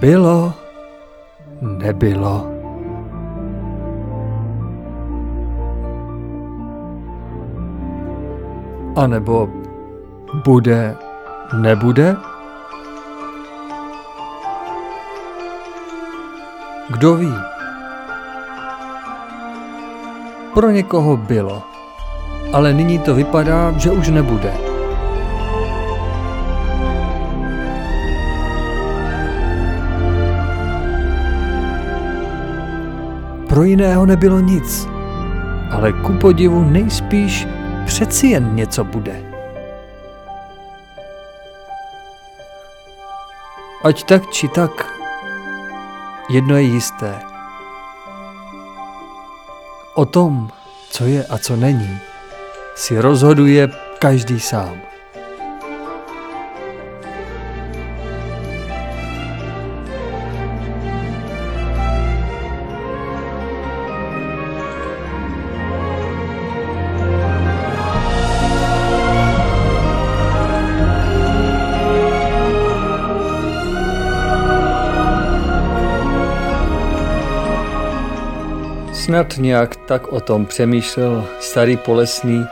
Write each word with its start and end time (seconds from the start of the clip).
Bylo, 0.00 0.52
nebylo. 1.60 2.46
A 8.96 9.06
nebo 9.06 9.48
bude, 10.44 10.96
nebude? 11.60 12.16
Kdo 16.90 17.14
ví? 17.14 17.34
Pro 20.54 20.70
někoho 20.70 21.16
bylo, 21.16 21.62
ale 22.52 22.72
nyní 22.72 22.98
to 22.98 23.14
vypadá, 23.14 23.72
že 23.78 23.90
už 23.90 24.08
nebude. 24.08 24.73
Pro 33.54 33.62
jiného 33.62 34.06
nebylo 34.06 34.40
nic, 34.40 34.88
ale 35.70 35.92
ku 35.92 36.12
podivu 36.12 36.64
nejspíš 36.64 37.46
přeci 37.86 38.26
jen 38.26 38.54
něco 38.54 38.84
bude. 38.84 39.22
Ať 43.84 44.04
tak 44.04 44.30
či 44.30 44.48
tak, 44.48 44.90
jedno 46.28 46.56
je 46.56 46.62
jisté. 46.62 47.20
O 49.94 50.06
tom, 50.06 50.50
co 50.90 51.04
je 51.04 51.24
a 51.24 51.38
co 51.38 51.56
není, 51.56 51.98
si 52.74 53.00
rozhoduje 53.00 53.70
každý 53.98 54.40
sám. 54.40 54.93
Snad 79.14 79.36
nějak 79.38 79.76
tak 79.76 80.12
o 80.12 80.20
tom 80.20 80.46
přemýšlel 80.46 81.28
starý 81.40 81.76
polesný, 81.76 82.44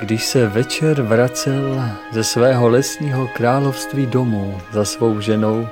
když 0.00 0.24
se 0.24 0.46
večer 0.46 1.02
vracel 1.02 1.82
ze 2.12 2.24
svého 2.24 2.68
lesního 2.68 3.28
království 3.28 4.06
domů 4.06 4.60
za 4.72 4.84
svou 4.84 5.20
ženou, 5.20 5.68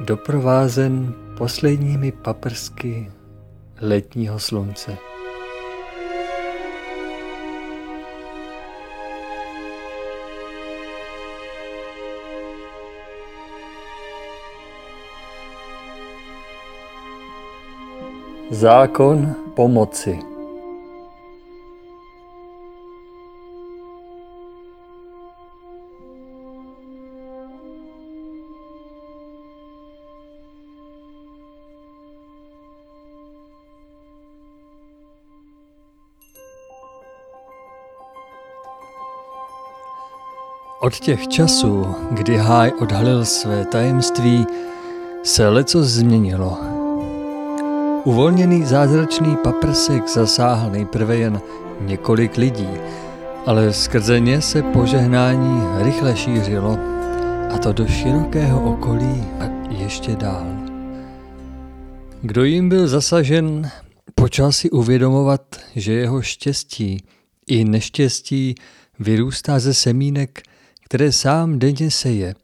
doprovázen 0.00 1.14
posledními 1.38 2.12
paprsky 2.12 3.10
letního 3.80 4.38
slunce. 4.38 4.96
Zákon 18.52 19.34
pomoci 19.54 20.18
Od 40.80 40.98
těch 40.98 41.28
časů, 41.28 41.86
kdy 42.10 42.36
Háj 42.36 42.72
odhalil 42.80 43.24
své 43.24 43.64
tajemství, 43.64 44.46
se 45.22 45.48
leco 45.48 45.82
změnilo. 45.82 46.71
Uvolněný 48.04 48.64
zázračný 48.64 49.36
paprsek 49.36 50.08
zasáhl 50.08 50.70
nejprve 50.70 51.16
jen 51.16 51.40
několik 51.80 52.36
lidí, 52.36 52.68
ale 53.46 53.72
skrze 53.72 54.20
ně 54.20 54.40
se 54.40 54.62
požehnání 54.62 55.84
rychle 55.84 56.16
šířilo, 56.16 56.78
a 57.54 57.58
to 57.58 57.72
do 57.72 57.86
širokého 57.86 58.72
okolí 58.72 59.24
a 59.40 59.70
ještě 59.70 60.16
dál. 60.16 60.46
Kdo 62.22 62.44
jim 62.44 62.68
byl 62.68 62.88
zasažen, 62.88 63.70
počal 64.14 64.52
si 64.52 64.70
uvědomovat, 64.70 65.56
že 65.76 65.92
jeho 65.92 66.22
štěstí 66.22 67.04
i 67.46 67.64
neštěstí 67.64 68.54
vyrůstá 68.98 69.58
ze 69.58 69.74
semínek, 69.74 70.42
které 70.84 71.12
sám 71.12 71.58
denně 71.58 71.90
seje– 71.90 72.34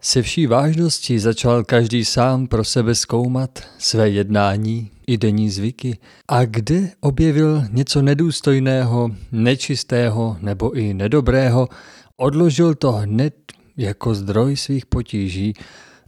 se 0.00 0.22
vší 0.22 0.46
vážností 0.46 1.18
začal 1.18 1.64
každý 1.64 2.04
sám 2.04 2.46
pro 2.46 2.64
sebe 2.64 2.94
zkoumat 2.94 3.58
své 3.78 4.10
jednání 4.10 4.90
i 5.06 5.18
denní 5.18 5.50
zvyky 5.50 5.98
a 6.28 6.44
kde 6.44 6.90
objevil 7.00 7.64
něco 7.70 8.02
nedůstojného, 8.02 9.10
nečistého 9.32 10.36
nebo 10.40 10.72
i 10.72 10.94
nedobrého, 10.94 11.68
odložil 12.16 12.74
to 12.74 12.92
hned 12.92 13.34
jako 13.76 14.14
zdroj 14.14 14.56
svých 14.56 14.86
potíží 14.86 15.54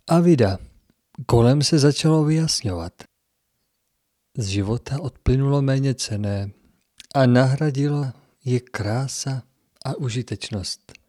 a 0.08 0.20
vida. 0.20 0.58
Kolem 1.26 1.62
se 1.62 1.78
začalo 1.78 2.24
vyjasňovat. 2.24 2.92
Z 4.38 4.46
života 4.46 5.00
odplynulo 5.00 5.62
méně 5.62 5.94
cené 5.94 6.50
a 7.14 7.26
nahradila 7.26 8.14
je 8.44 8.60
krása 8.60 9.42
a 9.84 9.94
užitečnost. 9.96 11.01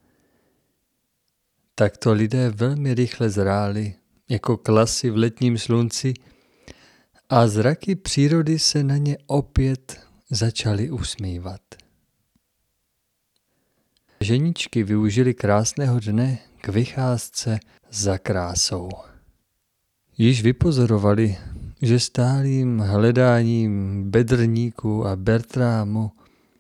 Takto 1.76 2.14
lidé 2.14 2.50
velmi 2.50 2.94
rychle 2.94 3.30
zráli, 3.30 3.96
jako 4.30 4.58
klasy 4.58 5.10
v 5.10 5.18
letním 5.18 5.58
slunci, 5.58 6.14
a 7.30 7.48
zraky 7.48 7.96
přírody 7.96 8.60
se 8.60 8.84
na 8.84 8.98
ně 8.98 9.18
opět 9.28 10.02
začaly 10.30 10.92
usmívat. 10.92 11.62
Ženičky 14.20 14.84
využili 14.84 15.34
krásného 15.34 16.00
dne 16.00 16.40
k 16.62 16.68
vycházce 16.68 17.60
za 17.92 18.18
krásou. 18.18 18.90
Již 20.18 20.44
vypozorovali, 20.44 21.38
že 21.82 22.00
stálým 22.00 22.80
hledáním 22.80 24.04
bedrníků 24.12 25.08
a 25.08 25.16
Bertrámu 25.16 26.12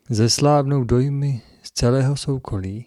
zeslávnou 0.09 0.83
dojmy 0.83 1.41
z 1.63 1.71
celého 1.71 2.17
soukolí 2.17 2.85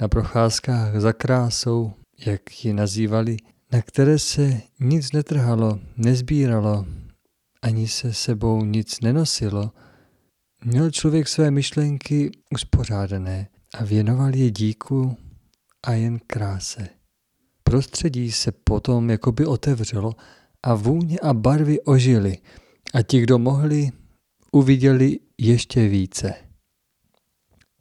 na 0.00 0.08
procházkách 0.08 1.00
za 1.00 1.12
krásou, 1.12 1.92
jak 2.26 2.64
ji 2.64 2.72
nazývali, 2.72 3.36
na 3.72 3.82
které 3.82 4.18
se 4.18 4.60
nic 4.80 5.12
netrhalo, 5.12 5.78
nezbíralo, 5.96 6.86
ani 7.62 7.88
se 7.88 8.12
sebou 8.12 8.64
nic 8.64 9.00
nenosilo, 9.00 9.70
měl 10.64 10.90
člověk 10.90 11.28
své 11.28 11.50
myšlenky 11.50 12.30
uspořádané 12.54 13.48
a 13.74 13.84
věnoval 13.84 14.36
je 14.36 14.50
díku 14.50 15.16
a 15.82 15.92
jen 15.92 16.18
kráse. 16.26 16.88
Prostředí 17.62 18.32
se 18.32 18.52
potom 18.52 19.10
jakoby 19.10 19.46
otevřelo 19.46 20.12
a 20.62 20.74
vůně 20.74 21.18
a 21.18 21.34
barvy 21.34 21.80
ožily 21.80 22.38
a 22.94 23.02
ti, 23.02 23.20
kdo 23.20 23.38
mohli, 23.38 23.90
uviděli 24.52 25.18
ještě 25.38 25.88
více. 25.88 26.34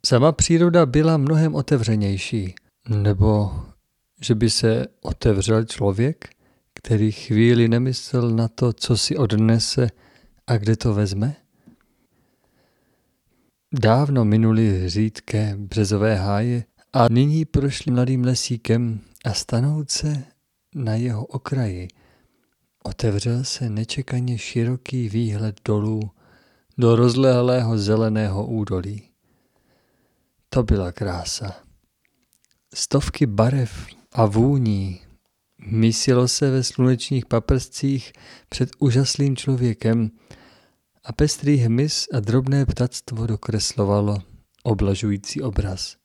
Sama 0.06 0.32
příroda 0.32 0.86
byla 0.86 1.18
mnohem 1.18 1.56
otevřenější, 1.56 2.56
nebo 2.90 3.52
že 4.22 4.36
by 4.36 4.50
se 4.50 4.86
otevřel 5.02 5.64
člověk, 5.64 6.30
který 6.74 7.12
chvíli 7.12 7.68
nemyslel 7.68 8.30
na 8.30 8.48
to, 8.48 8.74
co 8.74 8.98
si 8.98 9.18
odnese 9.18 9.90
a 10.48 10.58
kde 10.58 10.76
to 10.76 10.94
vezme? 10.94 11.36
Dávno 13.80 14.26
minuli 14.26 14.90
řídké 14.90 15.56
březové 15.58 16.16
háje 16.16 16.64
a 16.94 17.08
nyní 17.08 17.46
prošli 17.46 17.92
mladým 17.92 18.24
lesíkem 18.24 19.00
a 19.26 19.34
stanout 19.34 19.92
se 19.92 20.24
na 20.76 20.96
jeho 20.96 21.26
okraji. 21.26 21.88
Otevřel 22.84 23.44
se 23.44 23.70
nečekaně 23.70 24.38
široký 24.38 25.10
výhled 25.10 25.62
dolů 25.66 26.12
do 26.78 26.96
rozlehlého 26.96 27.78
zeleného 27.78 28.46
údolí. 28.46 29.12
To 30.54 30.64
byla 30.64 30.92
krása. 30.92 31.56
Stovky 32.74 33.26
barev 33.26 33.88
a 34.12 34.26
vůní 34.26 35.02
mísilo 35.68 36.28
se 36.28 36.52
ve 36.52 36.64
slunečních 36.64 37.26
paprscích 37.26 38.14
před 38.50 38.70
úžasným 38.80 39.36
člověkem 39.36 40.12
a 41.04 41.14
pestrý 41.14 41.58
hmyz 41.58 42.08
a 42.14 42.20
drobné 42.20 42.66
ptactvo 42.66 43.28
dokreslovalo 43.28 44.18
oblažující 44.64 45.42
obraz. 45.42 45.96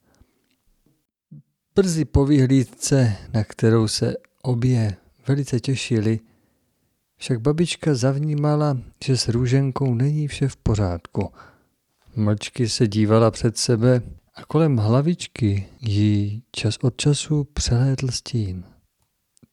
Brzy 1.74 2.04
po 2.04 2.26
vyhlídce, 2.26 3.16
na 3.34 3.44
kterou 3.44 3.88
se 3.88 4.14
obě 4.42 4.96
velice 5.26 5.60
těšili, 5.60 6.20
však 7.16 7.40
babička 7.40 7.94
zavnímala, 7.94 8.78
že 9.04 9.16
s 9.16 9.28
růženkou 9.28 9.94
není 9.94 10.28
vše 10.28 10.48
v 10.48 10.56
pořádku. 10.56 11.32
Mlčky 12.16 12.68
se 12.68 12.88
dívala 12.88 13.30
před 13.30 13.58
sebe 13.58 14.02
a 14.38 14.44
kolem 14.44 14.76
hlavičky 14.76 15.66
jí 15.80 16.42
čas 16.52 16.78
od 16.82 16.96
času 16.96 17.44
přelédl 17.44 18.08
stín. 18.10 18.64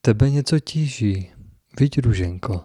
Tebe 0.02 0.30
něco 0.30 0.60
tíží, 0.60 1.30
viď 1.80 2.00
růženko. 2.00 2.64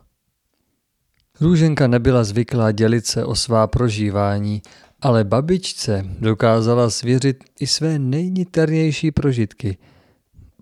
Růženka 1.40 1.86
nebyla 1.86 2.24
zvyklá 2.24 2.72
dělit 2.72 3.06
se 3.06 3.24
o 3.24 3.34
svá 3.34 3.66
prožívání, 3.66 4.62
ale 5.00 5.24
babičce 5.24 6.04
dokázala 6.18 6.90
svěřit 6.90 7.44
i 7.60 7.66
své 7.66 7.98
nejniternější 7.98 9.10
prožitky. 9.10 9.78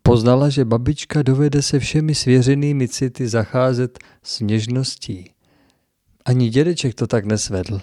Poznala, 0.02 0.48
že 0.48 0.64
babička 0.64 1.22
dovede 1.22 1.62
se 1.62 1.78
všemi 1.78 2.14
svěřenými 2.14 2.88
city 2.88 3.28
zacházet 3.28 3.98
s 4.22 4.40
něžností. 4.40 5.30
Ani 6.24 6.48
dědeček 6.48 6.94
to 6.94 7.06
tak 7.06 7.24
nesvedl. 7.24 7.80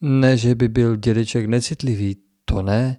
Ne, 0.00 0.36
že 0.36 0.54
by 0.54 0.68
byl 0.68 0.96
dědeček 0.96 1.46
necitlivý, 1.46 2.16
to 2.48 2.62
ne, 2.62 2.96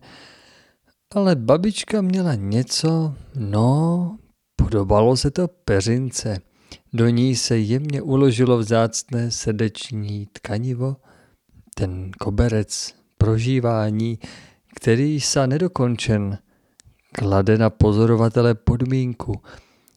ale 1.16 1.36
babička 1.36 2.01
měla 2.01 2.36
něco, 2.36 3.16
no, 3.36 4.18
podobalo 4.56 5.18
se 5.18 5.31
to 5.31 5.48
peřince. 5.48 6.42
Do 6.94 7.10
ní 7.10 7.36
se 7.36 7.57
jemně 7.57 8.01
uložilo 8.01 8.57
vzácné 8.57 9.31
srdeční 9.31 10.28
tkanivo, 10.34 10.96
ten 11.75 12.12
koberec 12.19 12.96
prožívání, 13.18 14.19
který 14.75 15.22
se 15.22 15.48
nedokončen, 15.48 16.38
klade 17.12 17.57
na 17.57 17.69
pozorovatele 17.69 18.56
podmínku, 18.56 19.42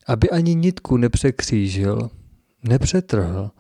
aby 0.07 0.31
ani 0.31 0.55
nitku 0.55 0.97
nepřekřížil, 0.97 2.11
nepřetrhl, 2.63 3.51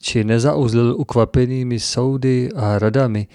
či 0.00 0.24
nezauzlil 0.24 0.96
ukvapenými 0.98 1.80
soudy 1.80 2.52
a 2.52 2.78
radami, 2.78 3.26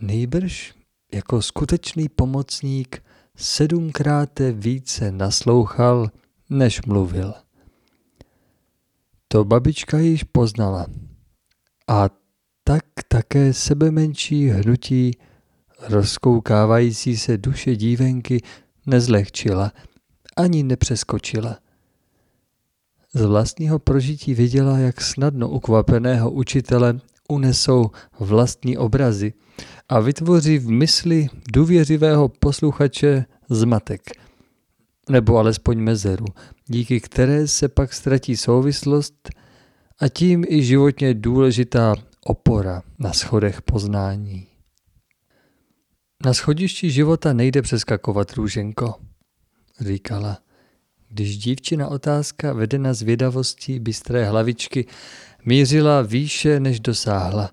nejbrž 0.00 0.75
jako 1.16 1.42
skutečný 1.42 2.08
pomocník 2.08 3.02
sedmkrát 3.36 4.30
více 4.52 5.12
naslouchal, 5.12 6.10
než 6.50 6.82
mluvil. 6.82 7.34
To 9.28 9.44
babička 9.44 9.98
již 9.98 10.24
poznala. 10.24 10.86
A 11.88 12.08
tak 12.64 12.84
také 13.08 13.52
sebe 13.52 13.90
menší 13.90 14.48
hnutí 14.48 15.10
rozkoukávající 15.88 17.16
se 17.16 17.38
duše 17.38 17.76
dívenky 17.76 18.42
nezlehčila, 18.86 19.72
ani 20.36 20.62
nepřeskočila. 20.62 21.58
Z 23.14 23.24
vlastního 23.24 23.78
prožití 23.78 24.34
viděla, 24.34 24.78
jak 24.78 25.00
snadno 25.00 25.48
ukvapeného 25.48 26.30
učitele 26.30 27.00
unesou 27.28 27.90
vlastní 28.20 28.78
obrazy 28.78 29.32
a 29.88 30.00
vytvoří 30.00 30.58
v 30.58 30.68
mysli 30.68 31.28
důvěřivého 31.52 32.28
posluchače 32.28 33.24
zmatek, 33.50 34.02
nebo 35.10 35.36
alespoň 35.36 35.78
mezeru, 35.78 36.26
díky 36.66 37.00
které 37.00 37.48
se 37.48 37.68
pak 37.68 37.92
ztratí 37.92 38.36
souvislost 38.36 39.30
a 39.98 40.08
tím 40.08 40.44
i 40.48 40.62
životně 40.62 41.14
důležitá 41.14 41.94
opora 42.24 42.82
na 42.98 43.12
schodech 43.12 43.62
poznání. 43.62 44.46
Na 46.24 46.34
schodišti 46.34 46.90
života 46.90 47.32
nejde 47.32 47.62
přeskakovat 47.62 48.32
růženko, 48.32 48.94
říkala, 49.80 50.38
když 51.08 51.38
dívčina 51.38 51.88
otázka 51.88 52.52
vedena 52.52 52.94
zvědavostí 52.94 53.78
bystré 53.78 54.24
hlavičky 54.24 54.86
mířila 55.44 56.02
výše, 56.02 56.60
než 56.60 56.80
dosáhla. 56.80 57.52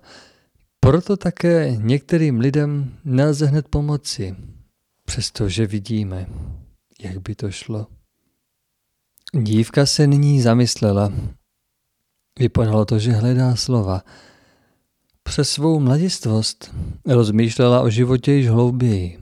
Proto 0.80 1.16
také 1.16 1.76
některým 1.76 2.40
lidem 2.40 2.98
nelze 3.04 3.46
hned 3.46 3.68
pomoci, 3.68 4.36
přestože 5.04 5.66
vidíme, 5.66 6.26
jak 7.00 7.18
by 7.18 7.34
to 7.34 7.50
šlo. 7.50 7.86
Dívka 9.42 9.86
se 9.86 10.06
nyní 10.06 10.40
zamyslela. 10.40 11.12
Vypadalo 12.38 12.84
to, 12.84 12.98
že 12.98 13.12
hledá 13.12 13.56
slova. 13.56 14.02
Přes 15.22 15.50
svou 15.50 15.80
mladistvost 15.80 16.74
rozmýšlela 17.06 17.80
o 17.80 17.90
životě 17.90 18.32
již 18.32 18.48
hlouběji. 18.48 19.18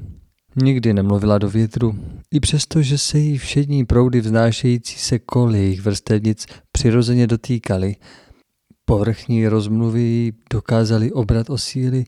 Nikdy 0.56 0.94
nemluvila 0.94 1.38
do 1.38 1.49
větru, 1.49 1.99
i 2.31 2.40
přesto, 2.40 2.82
že 2.82 2.99
se 2.99 3.19
jí 3.19 3.38
všední 3.38 3.84
proudy 3.84 4.20
vznášející 4.20 4.99
se 4.99 5.19
kol 5.19 5.56
jejich 5.56 5.81
vrstevnic 5.81 6.46
přirozeně 6.72 7.26
dotýkaly. 7.26 7.96
Povrchní 8.84 9.49
rozmluvy 9.49 10.32
dokázali 10.50 11.12
obrat 11.12 11.50
o 11.50 11.58
síly 11.58 12.04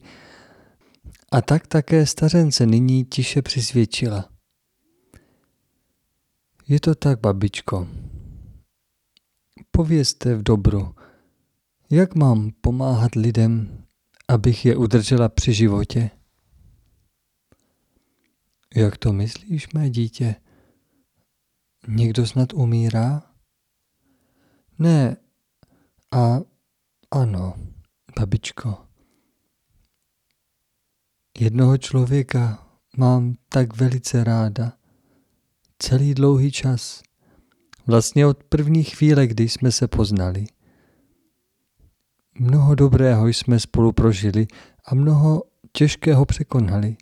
a 1.31 1.41
tak 1.41 1.67
také 1.67 2.05
stařence 2.05 2.65
nyní 2.65 3.05
tiše 3.05 3.41
přisvědčila. 3.41 4.29
Je 6.67 6.79
to 6.79 6.95
tak, 6.95 7.19
babičko. 7.19 7.87
Povězte 9.71 10.35
v 10.35 10.43
dobru, 10.43 10.95
jak 11.89 12.15
mám 12.15 12.51
pomáhat 12.61 13.15
lidem, 13.15 13.83
abych 14.27 14.65
je 14.65 14.75
udržela 14.75 15.29
při 15.29 15.53
životě? 15.53 16.09
Jak 18.75 18.97
to 18.97 19.13
myslíš, 19.13 19.73
mé 19.73 19.89
dítě? 19.89 20.35
Někdo 21.87 22.27
snad 22.27 22.53
umírá? 22.53 23.23
Ne, 24.79 25.17
a 26.11 26.39
ano, 27.11 27.53
babičko. 28.19 28.77
Jednoho 31.39 31.77
člověka 31.77 32.67
mám 32.97 33.35
tak 33.49 33.77
velice 33.77 34.23
ráda. 34.23 34.73
Celý 35.79 36.13
dlouhý 36.13 36.51
čas. 36.51 37.03
Vlastně 37.87 38.25
od 38.25 38.43
první 38.43 38.83
chvíle, 38.83 39.27
kdy 39.27 39.49
jsme 39.49 39.71
se 39.71 39.87
poznali. 39.87 40.45
Mnoho 42.39 42.75
dobrého 42.75 43.27
jsme 43.27 43.59
spolu 43.59 43.91
prožili 43.91 44.47
a 44.85 44.95
mnoho 44.95 45.43
těžkého 45.71 46.25
překonali. 46.25 46.97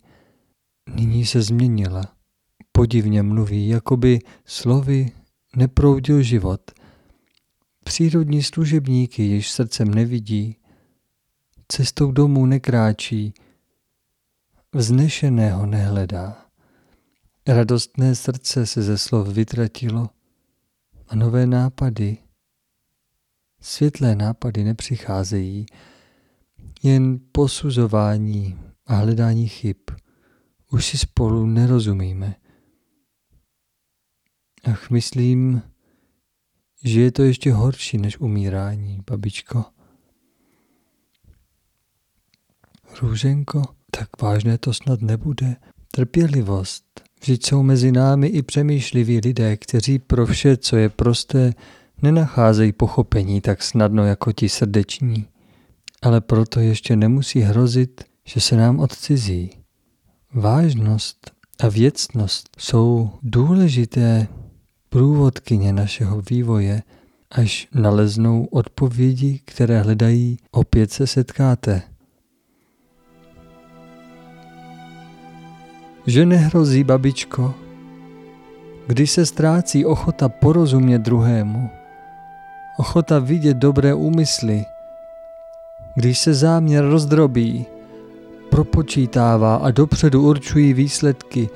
Nyní 0.90 1.26
se 1.26 1.42
změnila. 1.42 2.02
Podivně 2.72 3.22
mluví, 3.22 3.68
jakoby 3.68 4.18
slovy 4.44 5.12
neproudil 5.56 6.22
život. 6.22 6.70
Přírodní 7.84 8.42
služebníky 8.42 9.22
již 9.22 9.50
srdcem 9.50 9.94
nevidí, 9.94 10.56
cestou 11.68 12.12
domů 12.12 12.46
nekráčí, 12.46 13.34
vznešeného 14.72 15.66
nehledá. 15.66 16.46
Radostné 17.48 18.14
srdce 18.14 18.66
se 18.66 18.82
ze 18.82 18.98
slov 18.98 19.28
vytratilo 19.28 20.10
a 21.08 21.16
nové 21.16 21.46
nápady, 21.46 22.18
světlé 23.60 24.16
nápady 24.16 24.64
nepřicházejí, 24.64 25.66
jen 26.82 27.20
posuzování 27.32 28.58
a 28.86 28.94
hledání 28.94 29.48
chyb. 29.48 29.76
Už 30.74 30.86
si 30.86 30.98
spolu 30.98 31.46
nerozumíme. 31.46 32.34
Ach, 34.64 34.90
myslím, 34.90 35.62
že 36.84 37.00
je 37.00 37.12
to 37.12 37.22
ještě 37.22 37.52
horší 37.52 37.98
než 37.98 38.20
umírání, 38.20 39.00
babičko. 39.10 39.64
Růženko, 43.00 43.62
tak 43.90 44.22
vážné 44.22 44.58
to 44.58 44.74
snad 44.74 45.00
nebude. 45.00 45.56
Trpělivost. 45.90 46.84
Vždyť 47.20 47.46
jsou 47.46 47.62
mezi 47.62 47.92
námi 47.92 48.26
i 48.26 48.42
přemýšliví 48.42 49.20
lidé, 49.20 49.56
kteří 49.56 49.98
pro 49.98 50.26
vše, 50.26 50.56
co 50.56 50.76
je 50.76 50.88
prosté, 50.88 51.52
nenacházejí 52.02 52.72
pochopení 52.72 53.40
tak 53.40 53.62
snadno 53.62 54.04
jako 54.04 54.32
ti 54.32 54.48
srdeční. 54.48 55.26
Ale 56.02 56.20
proto 56.20 56.60
ještě 56.60 56.96
nemusí 56.96 57.40
hrozit, 57.40 58.04
že 58.24 58.40
se 58.40 58.56
nám 58.56 58.78
odcizí. 58.78 59.63
Vážnost 60.36 61.30
a 61.60 61.68
věcnost 61.68 62.48
jsou 62.58 63.10
důležité 63.22 64.26
průvodkyně 64.88 65.72
našeho 65.72 66.22
vývoje, 66.30 66.82
až 67.30 67.68
naleznou 67.74 68.44
odpovědi, 68.44 69.40
které 69.44 69.80
hledají, 69.80 70.38
opět 70.50 70.92
se 70.92 71.06
setkáte. 71.06 71.82
Že 76.06 76.26
nehrozí, 76.26 76.84
babičko, 76.84 77.54
když 78.86 79.10
se 79.10 79.26
ztrácí 79.26 79.84
ochota 79.84 80.28
porozumět 80.28 80.98
druhému, 80.98 81.70
ochota 82.78 83.18
vidět 83.18 83.56
dobré 83.56 83.94
úmysly, 83.94 84.64
když 85.94 86.18
se 86.18 86.34
záměr 86.34 86.84
rozdrobí, 86.84 87.66
propočítává 88.50 89.56
a 89.56 89.70
dopředu 89.70 90.22
určují 90.22 90.74
výsledky, 90.74 91.48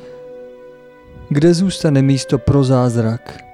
kde 1.28 1.54
zůstane 1.54 2.02
místo 2.02 2.38
pro 2.38 2.64
zázrak. 2.64 3.44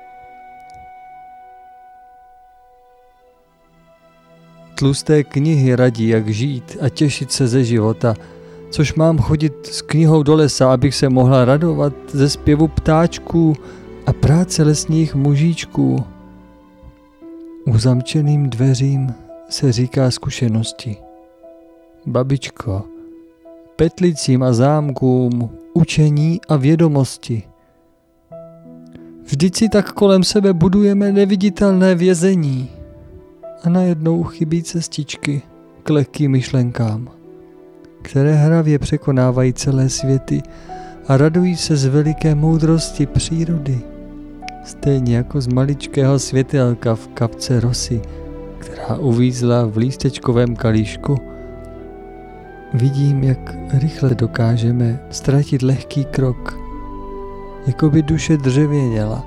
Tlusté 4.79 5.25
knihy 5.25 5.76
radí, 5.76 6.09
jak 6.09 6.29
žít 6.29 6.76
a 6.81 6.88
těšit 6.88 7.33
se 7.33 7.49
ze 7.49 7.64
života, 7.64 8.14
což 8.71 8.95
mám 8.95 9.19
chodit 9.19 9.67
s 9.67 9.83
knihou 9.83 10.23
do 10.23 10.35
lesa, 10.35 10.73
abych 10.73 10.95
se 10.95 11.09
mohla 11.09 11.45
radovat 11.45 11.93
ze 12.09 12.31
zpěvu 12.31 12.69
ptáčků 12.69 13.55
a 14.07 14.12
práce 14.12 14.62
lesních 14.62 15.14
mužíčků. 15.14 16.05
Uzamčeným 17.67 18.50
dveřím 18.50 19.14
se 19.49 19.73
říká 19.73 20.11
zkušenosti. 20.11 20.97
Babičko, 22.07 22.85
petlicím 23.76 24.43
a 24.43 24.52
zámkům, 24.52 25.50
učení 25.75 26.40
a 26.49 26.57
vědomosti. 26.57 27.43
Vždyť 29.25 29.57
si 29.57 29.69
tak 29.69 29.93
kolem 29.93 30.25
sebe 30.25 30.52
budujeme 30.52 31.12
neviditelné 31.12 31.95
vězení 31.95 32.71
a 33.62 33.69
najednou 33.69 34.23
chybí 34.23 34.62
cestičky 34.62 35.43
k 35.83 35.90
lehkým 35.90 36.31
myšlenkám, 36.31 37.09
které 38.02 38.35
hravě 38.35 38.78
překonávají 38.78 39.52
celé 39.52 39.88
světy 39.88 40.43
a 41.09 41.16
radují 41.16 41.57
se 41.57 41.76
z 41.76 41.87
veliké 41.87 42.35
moudrosti 42.35 43.07
přírody, 43.07 43.81
stejně 44.64 45.16
jako 45.16 45.40
z 45.40 45.47
maličkého 45.47 46.19
světelka 46.19 46.95
v 46.95 47.09
kapce 47.09 47.61
rosy, 47.61 48.02
která 48.59 48.97
uvízla 48.97 49.66
v 49.66 49.76
lístečkovém 49.76 50.57
kalíšku. 50.57 51.34
Vidím, 52.75 53.25
jak 53.25 53.54
rychle 53.73 54.14
dokážeme 54.14 54.99
ztratit 55.11 55.62
lehký 55.62 56.04
krok, 56.04 56.59
jako 57.66 57.90
by 57.90 58.02
duše 58.02 58.37
dřevěněla 58.37 59.25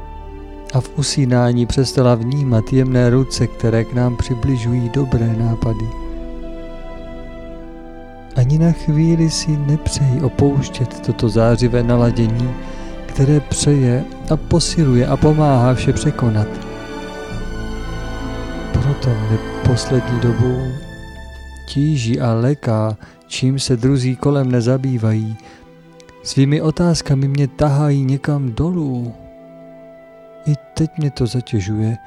a 0.73 0.81
v 0.81 0.97
usínání 0.97 1.65
přestala 1.65 2.15
vnímat 2.15 2.73
jemné 2.73 3.09
ruce, 3.09 3.47
které 3.47 3.83
k 3.83 3.93
nám 3.93 4.17
přibližují 4.17 4.89
dobré 4.89 5.35
nápady. 5.37 5.87
Ani 8.35 8.57
na 8.57 8.71
chvíli 8.71 9.29
si 9.29 9.57
nepřeji 9.57 10.21
opouštět 10.21 10.99
toto 11.05 11.29
zářivé 11.29 11.83
naladění, 11.83 12.49
které 13.05 13.39
přeje 13.39 14.03
a 14.31 14.37
posiluje 14.37 15.07
a 15.07 15.17
pomáhá 15.17 15.73
vše 15.73 15.93
překonat. 15.93 16.47
Proto 18.73 19.09
mě 19.09 19.37
poslední 19.67 20.19
dobou 20.19 20.86
tíží 21.67 22.19
a 22.19 22.33
leká, 22.33 22.97
čím 23.27 23.59
se 23.59 23.77
druzí 23.77 24.15
kolem 24.15 24.51
nezabývají. 24.51 25.37
Svými 26.23 26.61
otázkami 26.61 27.27
mě 27.27 27.47
tahají 27.47 28.05
někam 28.05 28.53
dolů. 28.53 29.13
I 30.45 30.53
teď 30.73 30.91
mě 30.97 31.11
to 31.11 31.27
zatěžuje. 31.27 31.97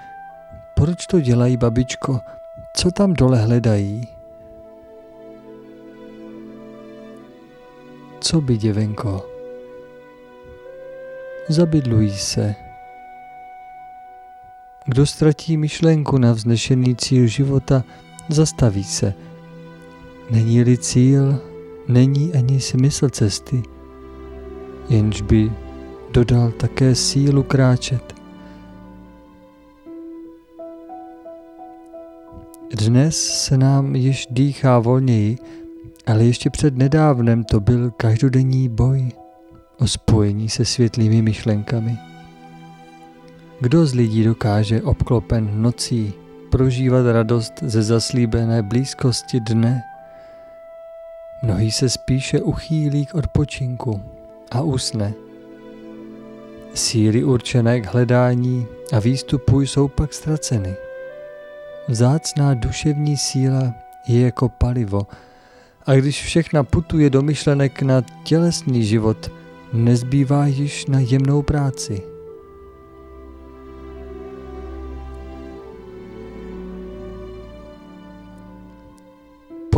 Proč 0.75 1.07
to 1.07 1.21
dělají, 1.21 1.57
babičko? 1.57 2.21
Co 2.77 2.91
tam 2.91 3.15
dole 3.15 3.39
hledají? 3.39 4.09
Co 8.21 8.41
by, 8.41 8.57
děvenko? 8.57 9.27
Zabydlují 11.49 12.11
se. 12.11 12.55
Kdo 14.85 15.07
ztratí 15.07 15.57
myšlenku 15.57 16.19
na 16.19 16.33
vznešený 16.33 16.97
cíl 16.97 17.27
života, 17.27 17.85
zastaví 18.29 18.85
se. 18.85 19.15
Není-li 20.31 20.79
cíl, 20.79 21.39
není 21.89 22.35
ani 22.35 22.61
smysl 22.61 23.09
cesty, 23.09 23.63
jenž 24.89 25.23
by 25.23 25.53
dodal 26.13 26.51
také 26.51 26.95
sílu 26.95 27.43
kráčet. 27.43 28.15
Dnes 32.79 33.17
se 33.45 33.59
nám 33.59 33.97
již 33.97 34.27
dýchá 34.31 34.79
volněji, 34.79 35.39
ale 36.07 36.25
ještě 36.25 36.51
před 36.51 36.77
nedávnem 36.77 37.45
to 37.45 37.61
byl 37.61 37.91
každodenní 37.91 38.69
boj 38.69 39.09
o 39.79 39.87
spojení 39.87 40.49
se 40.49 40.65
světlými 40.65 41.23
myšlenkami. 41.23 41.99
Kdo 43.61 43.87
z 43.87 43.95
lidí 43.95 44.25
dokáže 44.25 44.83
obklopen 44.83 45.63
nocí 45.63 46.13
prožívat 46.51 47.13
radost 47.13 47.53
ze 47.63 47.83
zaslíbené 47.83 48.63
blízkosti 48.63 49.41
dne? 49.41 49.90
Mnohý 51.43 51.71
se 51.71 51.89
spíše 51.89 52.41
uchýlí 52.41 53.07
k 53.07 53.15
odpočinku 53.15 54.03
a 54.51 54.61
usne. 54.61 55.15
Síly 56.75 57.25
určené 57.25 57.81
k 57.81 57.87
hledání 57.87 58.67
a 58.93 58.99
výstupu 58.99 59.61
jsou 59.61 59.89
pak 59.89 60.15
ztraceny. 60.15 60.75
Vzácná 61.89 62.55
duševní 62.55 63.17
síla 63.17 63.75
je 64.07 64.21
jako 64.21 64.49
palivo 64.49 65.07
a 65.87 65.95
když 65.95 66.23
všechna 66.23 66.65
putuje 66.65 67.11
do 67.11 67.23
myšlenek 67.23 67.83
na 67.83 68.03
tělesný 68.25 68.85
život, 68.85 69.33
nezbývá 69.73 70.47
již 70.47 70.87
na 70.87 71.01
jemnou 71.01 71.43
práci. 71.43 72.10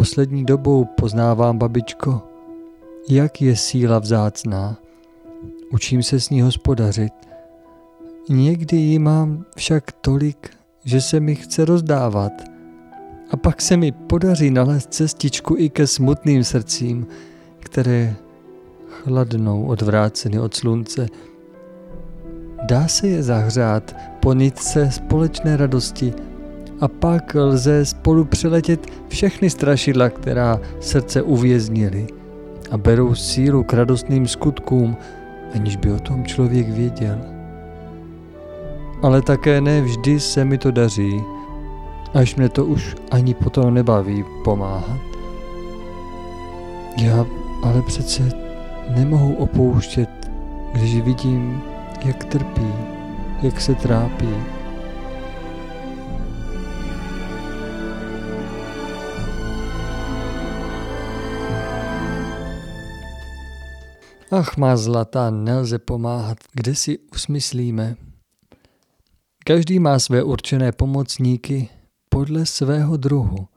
Poslední 0.02 0.44
dobou 0.44 0.84
poznávám, 0.84 1.58
babičko, 1.58 2.22
jak 3.08 3.42
je 3.42 3.56
síla 3.56 3.98
vzácná. 3.98 4.76
Učím 5.72 6.02
se 6.02 6.20
s 6.20 6.30
ní 6.30 6.40
hospodařit. 6.40 7.12
Někdy 8.28 8.76
ji 8.76 8.98
mám 8.98 9.44
však 9.56 9.92
tolik, 9.92 10.50
že 10.84 11.00
se 11.00 11.20
mi 11.20 11.34
chce 11.34 11.64
rozdávat. 11.64 12.32
A 13.30 13.36
pak 13.36 13.62
se 13.62 13.76
mi 13.76 13.92
podaří 13.92 14.50
nalézt 14.50 14.94
cestičku 14.94 15.54
i 15.58 15.70
ke 15.70 15.86
smutným 15.86 16.44
srdcím, 16.44 17.06
které 17.58 18.16
chladnou 18.88 19.64
odvráceny 19.66 20.38
od 20.38 20.54
slunce. 20.54 21.06
Dá 22.68 22.88
se 22.88 23.08
je 23.08 23.22
zahřát 23.22 23.96
po 24.20 24.32
nitce 24.32 24.90
společné 24.90 25.56
radosti 25.56 26.14
a 26.82 26.88
pak 26.88 27.34
lze 27.34 27.86
spolu 27.86 28.24
přeletět 28.24 28.86
všechny 29.08 29.50
strašidla, 29.50 30.08
která 30.08 30.60
srdce 30.80 31.22
uvěznily 31.22 32.06
a 32.70 32.78
berou 32.78 33.14
sílu 33.14 33.64
k 33.64 33.72
radostným 33.72 34.28
skutkům, 34.28 34.96
aniž 35.54 35.76
by 35.76 35.92
o 35.92 35.98
tom 35.98 36.24
člověk 36.24 36.68
věděl 36.68 37.18
ale 39.02 39.22
také 39.22 39.60
ne 39.60 39.80
vždy 39.80 40.20
se 40.20 40.44
mi 40.44 40.58
to 40.58 40.70
daří, 40.70 41.22
až 42.14 42.36
mě 42.36 42.48
to 42.48 42.64
už 42.64 42.96
ani 43.10 43.34
potom 43.34 43.74
nebaví 43.74 44.24
pomáhat. 44.44 45.00
Já 46.96 47.26
ale 47.62 47.82
přece 47.82 48.22
nemohu 48.96 49.34
opouštět, 49.34 50.10
když 50.72 51.00
vidím, 51.00 51.62
jak 52.04 52.24
trpí, 52.24 52.72
jak 53.42 53.60
se 53.60 53.74
trápí. 53.74 54.34
Ach, 64.34 64.56
má 64.56 64.76
zlatá, 64.76 65.30
nelze 65.30 65.78
pomáhat, 65.78 66.38
kde 66.52 66.74
si 66.74 66.98
usmyslíme. 66.98 67.96
Každý 69.44 69.78
má 69.78 69.98
své 69.98 70.22
určené 70.22 70.72
pomocníky 70.72 71.68
podle 72.08 72.46
svého 72.46 72.96
druhu. 72.96 73.48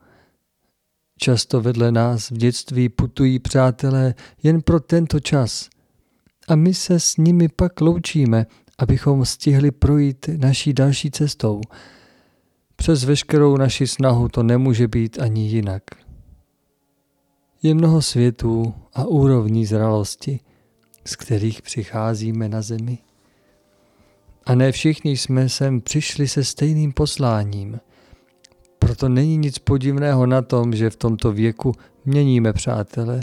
Často 1.20 1.62
vedle 1.62 1.91
nás 1.91 2.29
v 2.29 2.38
dětství 2.38 2.89
putují 2.89 3.39
přátelé 3.39 4.13
jen 4.44 4.62
pro 4.62 4.79
tento 4.79 5.20
čas 5.20 5.70
a 6.48 6.55
my 6.55 6.74
se 6.74 7.00
s 7.00 7.17
nimi 7.17 7.50
pak 7.50 7.82
loučíme, 7.82 8.46
abychom 8.77 9.25
stihli 9.25 9.72
projít 9.72 10.29
naší 10.38 10.74
další 10.74 11.12
cestou. 11.12 11.62
Přes 12.75 13.03
veškerou 13.03 13.58
naši 13.58 13.88
snahu 13.88 14.29
to 14.29 14.44
nemůže 14.44 14.88
být 14.88 15.20
ani 15.20 15.48
jinak. 15.48 15.84
Je 17.63 17.74
mnoho 17.74 18.01
světů 18.01 18.74
a 18.94 19.05
úrovní 19.05 19.65
zralosti, 19.65 20.39
z 21.08 21.16
kterých 21.16 21.62
přicházíme 21.62 22.50
na 22.50 22.62
zemi. 22.62 22.98
A 24.46 24.56
ne 24.56 24.72
všichni 24.72 25.18
jsme 25.18 25.50
sem 25.50 25.82
přišli 25.82 26.28
se 26.28 26.44
stejným 26.44 26.94
posláním. 26.94 27.80
Proto 28.80 29.10
není 29.10 29.38
nic 29.38 29.60
podivného 29.60 30.26
na 30.26 30.42
tom, 30.42 30.76
že 30.76 30.90
v 30.90 30.96
tomto 30.96 31.32
věku 31.32 31.72
měníme 32.06 32.54
přátele, 32.54 33.20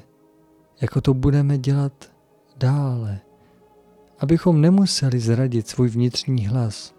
jako 0.80 1.00
to 1.00 1.14
budeme 1.14 1.58
dělat 1.58 2.12
dále, 2.56 3.20
abychom 4.18 4.60
nemuseli 4.60 5.20
zradit 5.20 5.68
svůj 5.68 5.88
vnitřní 5.88 6.46
hlas. 6.46 6.94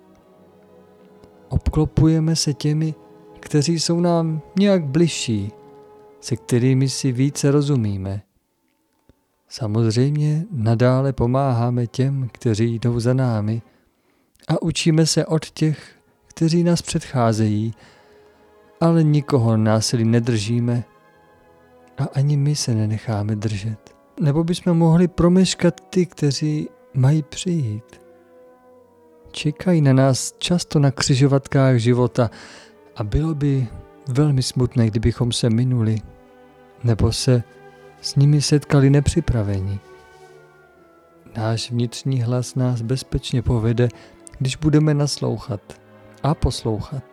Obklopujeme 1.50 2.36
se 2.36 2.54
těmi, 2.54 2.96
kteří 3.40 3.80
jsou 3.80 4.00
nám 4.00 4.42
nějak 4.60 4.86
bližší, 4.86 5.52
se 6.22 6.36
kterými 6.36 6.90
si 6.90 7.12
více 7.12 7.52
rozumíme. 7.52 8.22
Samozřejmě 9.55 10.45
nadále 10.51 11.13
pomáháme 11.13 11.88
těm, 11.88 12.29
kteří 12.31 12.79
jdou 12.79 13.00
za 13.00 13.13
námi 13.13 13.62
a 14.48 14.62
učíme 14.62 15.05
se 15.05 15.25
od 15.25 15.50
těch, 15.50 15.95
kteří 16.27 16.63
nás 16.63 16.81
předcházejí, 16.81 17.74
ale 18.81 19.03
nikoho 19.03 19.57
násilí 19.57 20.05
nedržíme 20.05 20.83
a 21.98 22.03
ani 22.13 22.38
my 22.38 22.55
se 22.55 22.75
nenecháme 22.75 23.36
držet. 23.36 23.95
Nebo 24.19 24.43
bychom 24.43 24.77
mohli 24.77 25.07
promeškat 25.07 25.81
ty, 25.89 26.05
kteří 26.05 26.69
mají 26.93 27.24
přijít. 27.24 28.01
Čekají 29.31 29.81
na 29.81 29.93
nás 29.93 30.33
často 30.38 30.79
na 30.79 30.91
křižovatkách 30.91 31.77
života 31.77 32.31
a 32.95 33.03
bylo 33.03 33.36
by 33.36 33.67
velmi 34.07 34.43
smutné, 34.43 34.88
kdybychom 34.88 35.31
se 35.31 35.50
minuli 35.50 35.98
nebo 36.83 37.12
se 37.12 37.43
s 38.03 38.15
nimi 38.15 38.41
setkali 38.41 38.89
nepřipraveni. 38.89 39.79
Náš 41.38 41.72
vnitřní 41.72 42.22
hlas 42.22 42.55
nás 42.55 42.81
bezpečně 42.81 43.41
povede, 43.41 43.88
když 44.39 44.55
budeme 44.55 44.93
naslouchat 44.93 45.81
a 46.24 46.33
poslouchat. 46.33 47.03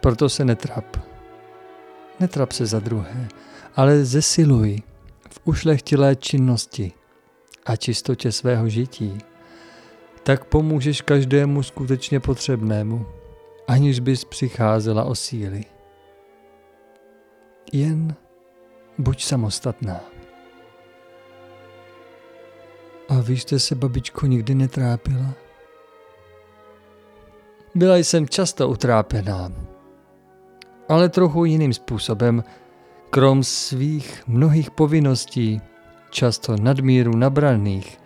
Proto 0.00 0.28
se 0.28 0.44
netrap. 0.44 0.96
Netrap 2.20 2.52
se 2.52 2.66
za 2.66 2.80
druhé, 2.80 3.28
ale 3.76 4.04
zesiluj 4.04 4.78
v 5.30 5.40
ušlechtilé 5.44 6.16
činnosti 6.16 6.92
a 7.66 7.76
čistotě 7.76 8.32
svého 8.32 8.68
žití. 8.68 9.18
Tak 10.22 10.44
pomůžeš 10.44 11.00
každému 11.00 11.62
skutečně 11.62 12.20
potřebnému, 12.20 13.06
aniž 13.68 14.00
bys 14.00 14.24
přicházela 14.24 15.04
o 15.04 15.14
síly. 15.14 15.64
Jen 17.72 18.16
buď 18.98 19.22
samostatná. 19.22 20.00
A 23.08 23.20
vy 23.20 23.36
jste 23.36 23.58
se, 23.58 23.74
babičko, 23.74 24.26
nikdy 24.26 24.54
netrápila? 24.54 25.34
Byla 27.74 27.96
jsem 27.96 28.28
často 28.28 28.68
utrápená, 28.68 29.52
ale 30.88 31.08
trochu 31.08 31.44
jiným 31.44 31.72
způsobem, 31.72 32.44
krom 33.10 33.44
svých 33.44 34.22
mnohých 34.26 34.70
povinností, 34.70 35.60
často 36.10 36.56
nadmíru 36.56 37.16
nabraných, 37.16 37.98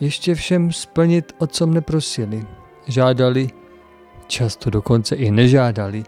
ještě 0.00 0.34
všem 0.34 0.72
splnit, 0.72 1.32
o 1.38 1.46
co 1.46 1.66
mne 1.66 1.80
prosili. 1.80 2.46
Žádali, 2.86 3.50
často 4.26 4.70
dokonce 4.70 5.16
i 5.16 5.30
nežádali. 5.30 6.04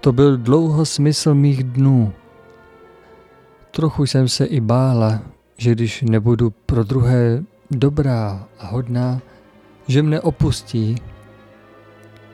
To 0.00 0.12
byl 0.12 0.36
dlouho 0.36 0.86
smysl 0.86 1.34
mých 1.34 1.64
dnů. 1.64 2.12
Trochu 3.74 4.06
jsem 4.06 4.28
se 4.28 4.44
i 4.44 4.60
bála, 4.60 5.20
že 5.56 5.72
když 5.72 6.02
nebudu 6.02 6.50
pro 6.50 6.84
druhé 6.84 7.42
dobrá 7.70 8.46
a 8.58 8.66
hodná, 8.66 9.20
že 9.86 10.02
mne 10.02 10.20
opustí. 10.20 10.96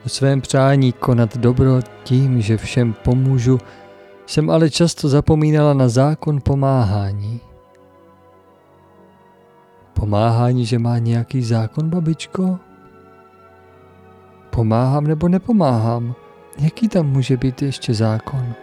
O 0.05 0.09
svém 0.09 0.41
přání 0.41 0.91
konat 0.91 1.37
dobro 1.37 1.79
tím, 2.03 2.41
že 2.41 2.57
všem 2.57 2.93
pomůžu, 2.93 3.57
jsem 4.25 4.49
ale 4.49 4.69
často 4.69 5.09
zapomínala 5.09 5.73
na 5.73 5.89
zákon 5.89 6.41
pomáhání. 6.41 7.39
Pomáhání, 9.93 10.65
že 10.65 10.79
má 10.79 10.97
nějaký 10.97 11.41
zákon, 11.41 11.89
babičko? 11.89 12.59
Pomáhám 14.49 15.07
nebo 15.07 15.27
nepomáhám? 15.27 16.15
Jaký 16.57 16.87
tam 16.87 17.05
může 17.05 17.37
být 17.37 17.61
ještě 17.61 17.93
zákon? 17.93 18.53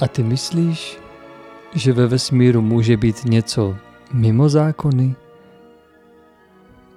A 0.00 0.08
ty 0.08 0.22
myslíš, 0.22 1.01
že 1.74 1.92
ve 1.92 2.06
vesmíru 2.06 2.62
může 2.62 2.96
být 2.96 3.24
něco 3.24 3.76
mimo 4.12 4.48
zákony? 4.48 5.14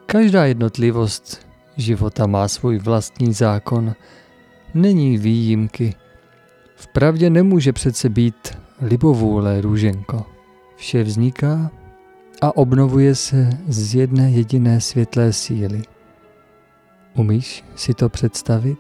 Každá 0.06 0.46
jednotlivost 0.46 1.48
života 1.78 2.28
má 2.28 2.48
svůj 2.48 2.78
vlastní 2.78 3.34
zákon. 3.34 3.96
Není 4.74 5.18
výjimky. 5.18 5.96
Vpravdě 6.76 7.30
nemůže 7.30 7.74
přece 7.74 8.10
být 8.10 8.58
libovůle, 8.82 9.62
růženko. 9.62 10.26
Vše 10.76 11.04
vzniká 11.04 11.72
a 12.42 12.58
obnovuje 12.58 13.16
se 13.16 13.50
z 13.68 13.96
jedné 13.96 14.32
jediné 14.32 14.82
světlé 14.82 15.34
síly. 15.34 15.84
Umíš 17.16 17.64
si 17.76 17.94
to 17.94 18.10
představit? 18.10 18.78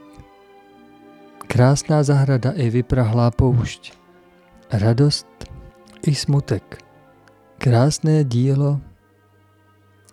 Krásná 1.47 2.03
zahrada 2.03 2.51
i 2.51 2.69
vyprahlá 2.69 3.31
poušť. 3.31 3.93
Radost 4.71 5.27
i 6.07 6.15
smutek. 6.15 6.83
Krásné 7.57 8.23
dílo 8.23 8.81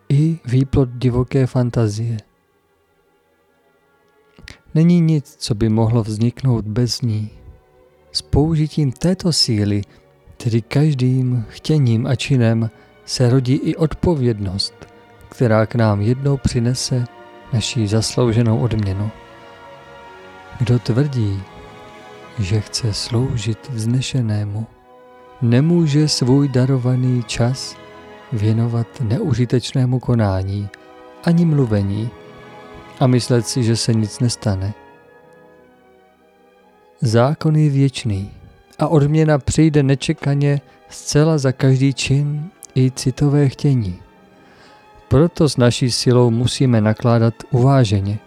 i 0.08 0.38
výplod 0.44 0.88
divoké 0.92 1.46
fantazie. 1.46 2.16
Není 4.74 5.00
nic, 5.00 5.36
co 5.38 5.54
by 5.54 5.68
mohlo 5.68 6.02
vzniknout 6.02 6.64
bez 6.64 7.00
ní. 7.00 7.30
S 8.12 8.22
použitím 8.22 8.92
této 8.92 9.32
síly, 9.32 9.82
tedy 10.36 10.62
každým 10.62 11.44
chtěním 11.48 12.06
a 12.06 12.14
činem, 12.14 12.70
se 13.04 13.30
rodí 13.30 13.54
i 13.54 13.76
odpovědnost, 13.76 14.74
která 15.28 15.66
k 15.66 15.74
nám 15.74 16.00
jednou 16.00 16.36
přinese 16.36 17.04
naší 17.52 17.86
zaslouženou 17.86 18.58
odměnu. 18.58 19.10
Kdo 20.58 20.78
tvrdí, 20.78 21.42
že 22.38 22.60
chce 22.60 22.94
sloužit 22.94 23.68
vznešenému, 23.68 24.66
nemůže 25.42 26.08
svůj 26.08 26.48
darovaný 26.48 27.22
čas 27.26 27.76
věnovat 28.32 28.86
neužitečnému 29.00 29.98
konání 29.98 30.68
ani 31.24 31.44
mluvení 31.44 32.10
a 33.00 33.06
myslet 33.06 33.46
si, 33.46 33.64
že 33.64 33.76
se 33.76 33.94
nic 33.94 34.20
nestane. 34.20 34.74
Zákon 37.00 37.56
je 37.56 37.70
věčný 37.70 38.30
a 38.78 38.88
odměna 38.88 39.38
přijde 39.38 39.82
nečekaně 39.82 40.60
zcela 40.88 41.38
za 41.38 41.52
každý 41.52 41.94
čin 41.94 42.50
i 42.74 42.90
citové 42.90 43.48
chtění. 43.48 44.02
Proto 45.08 45.48
s 45.48 45.56
naší 45.56 45.90
silou 45.90 46.30
musíme 46.30 46.80
nakládat 46.80 47.34
uváženě 47.50 48.18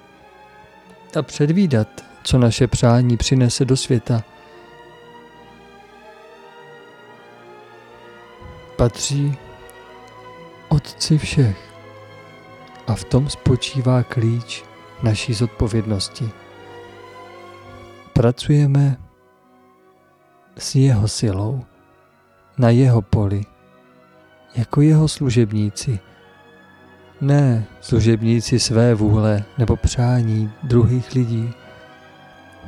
a 1.19 1.21
předvídat, 1.21 1.88
co 2.23 2.38
naše 2.38 2.67
přání 2.67 3.17
přinese 3.17 3.65
do 3.65 3.78
světa. 3.78 4.23
Patří 8.75 9.38
Otci 10.69 11.17
všech 11.17 11.57
a 12.88 12.95
v 12.95 13.03
tom 13.03 13.29
spočívá 13.29 14.03
klíč 14.03 14.63
naší 15.03 15.33
zodpovědnosti. 15.33 16.29
Pracujeme 18.13 18.97
s 20.57 20.75
jeho 20.75 21.07
silou, 21.07 21.65
na 22.57 22.69
jeho 22.69 23.01
poli, 23.01 23.41
jako 24.55 24.81
jeho 24.81 25.07
služebníci. 25.07 25.99
Ne 27.21 27.65
služebníci 27.81 28.59
své 28.59 28.95
vůle 28.95 29.43
nebo 29.57 29.75
přání 29.75 30.51
druhých 30.63 31.13
lidí, 31.13 31.53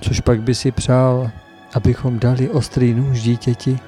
což 0.01 0.19
pak 0.19 0.41
by 0.41 0.55
si 0.55 0.71
přál, 0.71 1.31
abychom 1.73 2.19
dali 2.19 2.49
ostrý 2.49 2.93
nůž 2.93 3.21
dítěti. 3.21 3.79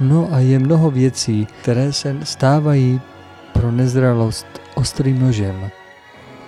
No 0.00 0.28
a 0.32 0.38
je 0.38 0.58
mnoho 0.58 0.90
věcí, 0.90 1.46
které 1.62 1.92
se 1.92 2.16
stávají 2.22 3.00
pro 3.52 3.70
nezralost 3.70 4.46
ostrým 4.74 5.20
nožem. 5.20 5.70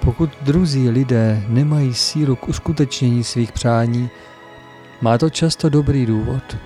Pokud 0.01 0.31
druzí 0.43 0.89
lidé 0.89 1.43
nemají 1.49 1.95
sílu 1.95 2.37
k 2.37 2.49
uskutečnění 2.49 3.25
svých 3.25 3.53
přání, 3.53 4.11
má 5.01 5.19
to 5.19 5.31
často 5.31 5.69
dobrý 5.69 6.07
důvod. 6.07 6.57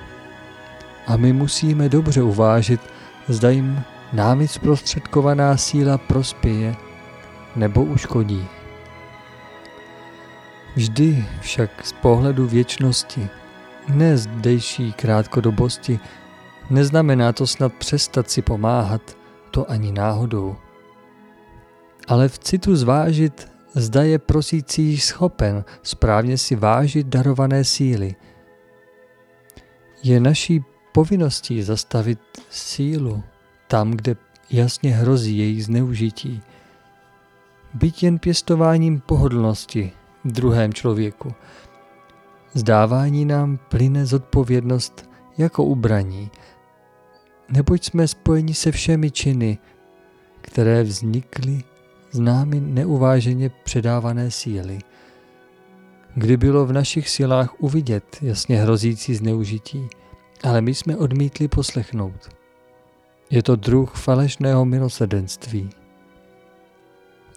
A 1.07 1.17
my 1.17 1.33
musíme 1.33 1.89
dobře 1.89 2.23
uvážit, 2.23 2.81
zda 3.29 3.51
jim 3.51 3.83
námi 4.13 4.49
zprostředkovaná 4.49 5.57
síla 5.57 5.99
prospěje 5.99 6.77
nebo 7.57 7.83
uškodí. 7.85 8.47
Vždy 10.77 11.25
však 11.41 11.71
z 11.87 11.93
pohledu 11.93 12.47
věčnosti, 12.47 13.29
ne 13.89 14.17
zdejší 14.17 14.93
krátkodobosti, 14.93 16.01
neznamená 16.71 17.33
to 17.33 17.47
snad 17.47 17.73
přestat 17.75 18.31
si 18.31 18.43
pomáhat, 18.43 19.17
to 19.51 19.71
ani 19.71 19.93
náhodou. 19.93 20.57
Ale 22.09 22.29
v 22.29 22.39
citu 22.39 22.77
zvážit, 22.77 23.49
zda 23.75 24.03
je 24.03 24.19
prosící 24.19 24.99
schopen 24.99 25.65
správně 25.83 26.39
si 26.39 26.57
vážit 26.57 27.07
darované 27.07 27.65
síly. 27.65 28.15
Je 30.03 30.21
naší 30.21 30.65
povinností 30.93 31.63
zastavit 31.63 32.19
sílu 32.51 33.23
tam, 33.69 33.91
kde 33.91 34.17
jasně 34.51 34.95
hrozí 34.95 35.39
její 35.39 35.63
zneužití. 35.63 36.43
Byť 37.75 38.03
jen 38.03 38.19
pěstováním 38.19 39.01
pohodlnosti 39.01 39.93
v 40.25 40.33
druhém 40.33 40.73
člověku. 40.73 41.35
Zdávání 42.55 43.25
nám 43.25 43.59
plyne 43.69 44.07
zodpovědnost 44.07 45.11
jako 45.39 45.65
ubraní 45.65 46.31
neboť 47.49 47.85
jsme 47.85 48.09
spojeni 48.09 48.55
se 48.55 48.73
všemi 48.73 49.11
činy, 49.11 49.59
které 50.41 50.83
vznikly 50.83 51.63
z 52.11 52.19
námi 52.19 52.61
neuváženě 52.61 53.51
předávané 53.65 54.31
síly. 54.31 54.79
Kdy 56.15 56.37
bylo 56.37 56.67
v 56.67 56.73
našich 56.73 57.09
silách 57.09 57.63
uvidět 57.63 58.19
jasně 58.23 58.57
hrozící 58.57 59.15
zneužití, 59.15 59.89
ale 60.43 60.61
my 60.61 60.75
jsme 60.75 60.97
odmítli 60.97 61.49
poslechnout. 61.49 62.29
Je 63.31 63.43
to 63.43 63.57
druh 63.57 63.95
falešného 63.95 64.65
milosedenství. 64.65 65.71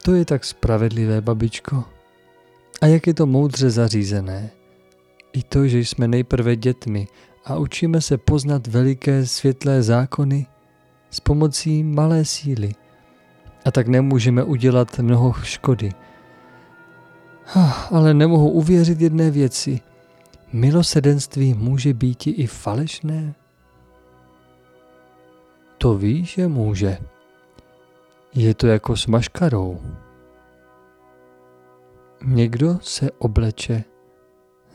To 0.01 0.13
je 0.13 0.25
tak 0.25 0.45
spravedlivé, 0.45 1.21
babičko. 1.21 1.83
A 2.81 2.85
jak 2.85 3.07
je 3.07 3.13
to 3.13 3.25
moudře 3.25 3.69
zařízené. 3.69 4.49
I 5.33 5.43
to, 5.43 5.67
že 5.67 5.79
jsme 5.79 6.07
nejprve 6.07 6.55
dětmi 6.55 7.07
a 7.47 7.57
učíme 7.57 8.01
se 8.01 8.17
poznat 8.17 8.67
veliké 8.67 9.25
světlé 9.25 9.83
zákony 9.83 10.47
s 11.09 11.19
pomocí 11.19 11.83
malé 11.83 12.25
síly. 12.25 12.75
A 13.65 13.71
tak 13.71 13.87
nemůžeme 13.87 14.43
udělat 14.43 14.99
mnoho 14.99 15.33
škody. 15.33 15.91
Ale 17.91 18.13
nemohu 18.13 18.49
uvěřit 18.49 19.01
jedné 19.01 19.31
věci. 19.31 19.79
Milosedenství 20.53 21.53
může 21.53 21.93
být 21.93 22.27
i 22.27 22.47
falešné? 22.47 23.35
To 25.77 25.97
víš, 25.97 26.33
že 26.33 26.47
může. 26.47 26.97
Je 28.35 28.53
to 28.53 28.67
jako 28.67 28.97
s 28.97 29.07
maškarou. 29.07 29.81
Někdo 32.25 32.77
se 32.81 33.11
obleče 33.11 33.83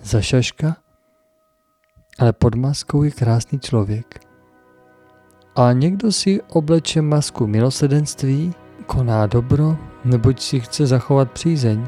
za 0.02 0.20
šaška, 0.20 0.76
ale 2.18 2.32
pod 2.32 2.54
maskou 2.54 3.02
je 3.02 3.10
krásný 3.10 3.60
člověk. 3.60 4.26
A 5.56 5.72
někdo 5.72 6.12
si 6.12 6.42
obleče 6.42 7.02
masku 7.02 7.46
milosedenství, 7.46 8.54
koná 8.86 9.26
dobro, 9.26 9.76
neboť 10.04 10.40
si 10.40 10.60
chce 10.60 10.86
zachovat 10.86 11.30
přízeň. 11.30 11.86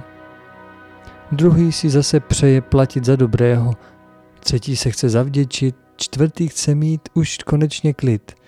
Druhý 1.33 1.73
si 1.73 1.91
zase 1.91 2.21
přeje 2.21 2.61
platit 2.61 3.05
za 3.05 3.17
dobrého, 3.17 3.73
třetí 4.41 4.77
se 4.77 4.91
chce 4.91 5.09
zavděčit, 5.09 5.77
čtvrtý 5.97 6.49
chce 6.49 6.75
mít 6.75 7.09
už 7.15 7.39
konečně 7.39 7.95
klid– 7.95 8.33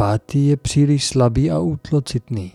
pátý 0.00 0.46
je 0.46 0.56
příliš 0.56 1.06
slabý 1.06 1.50
a 1.50 1.58
útlocitný. 1.58 2.52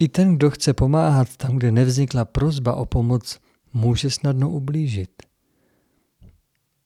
I 0.00 0.08
ten, 0.08 0.36
kdo 0.36 0.50
chce 0.50 0.72
pomáhat 0.72 1.36
tam, 1.36 1.56
kde 1.56 1.72
nevznikla 1.72 2.24
prozba 2.24 2.74
o 2.74 2.86
pomoc, 2.86 3.38
může 3.72 4.10
snadno 4.10 4.50
ublížit. 4.50 5.10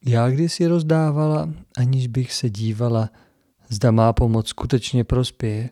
Já 0.06 0.30
kdysi 0.30 0.66
rozdávala, 0.66 1.54
aniž 1.76 2.06
bych 2.06 2.32
se 2.32 2.50
dívala, 2.50 3.10
zda 3.68 3.90
má 3.90 4.12
pomoc 4.12 4.48
skutečně 4.48 5.04
prospěje. 5.04 5.70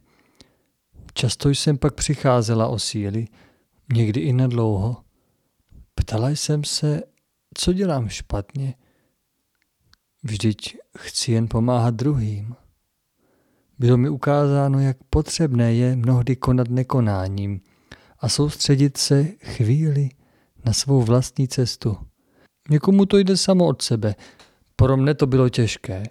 Často 1.14 1.48
jsem 1.48 1.78
pak 1.78 1.94
přicházela 1.94 2.68
o 2.68 2.78
síly, 2.78 3.28
někdy 3.92 4.20
i 4.20 4.32
na 4.32 4.46
dlouho. 4.46 4.96
Ptala 5.94 6.30
jsem 6.30 6.64
se, 6.64 7.02
co 7.54 7.72
dělám 7.72 8.08
špatně– 8.08 8.74
Vždyť 10.28 10.76
chci 10.98 11.32
jen 11.32 11.48
pomáhat 11.48 11.94
druhým. 11.94 12.54
Bylo 13.78 13.96
mi 13.96 14.08
ukázáno, 14.08 14.80
jak 14.80 14.96
potřebné 15.10 15.74
je 15.74 15.96
mnohdy 15.96 16.36
konat 16.36 16.68
nekonáním 16.68 17.60
a 18.18 18.28
soustředit 18.28 18.96
se 18.96 19.24
chvíli 19.24 20.08
na 20.64 20.72
svou 20.72 21.02
vlastní 21.02 21.48
cestu. 21.48 21.96
Někomu 22.70 23.06
to 23.06 23.18
jde 23.18 23.36
samo 23.36 23.66
od 23.66 23.82
sebe. 23.82 24.14
Pro 24.76 24.96
mne 24.96 25.14
to 25.14 25.26
bylo 25.26 25.48
těžké. 25.48 26.02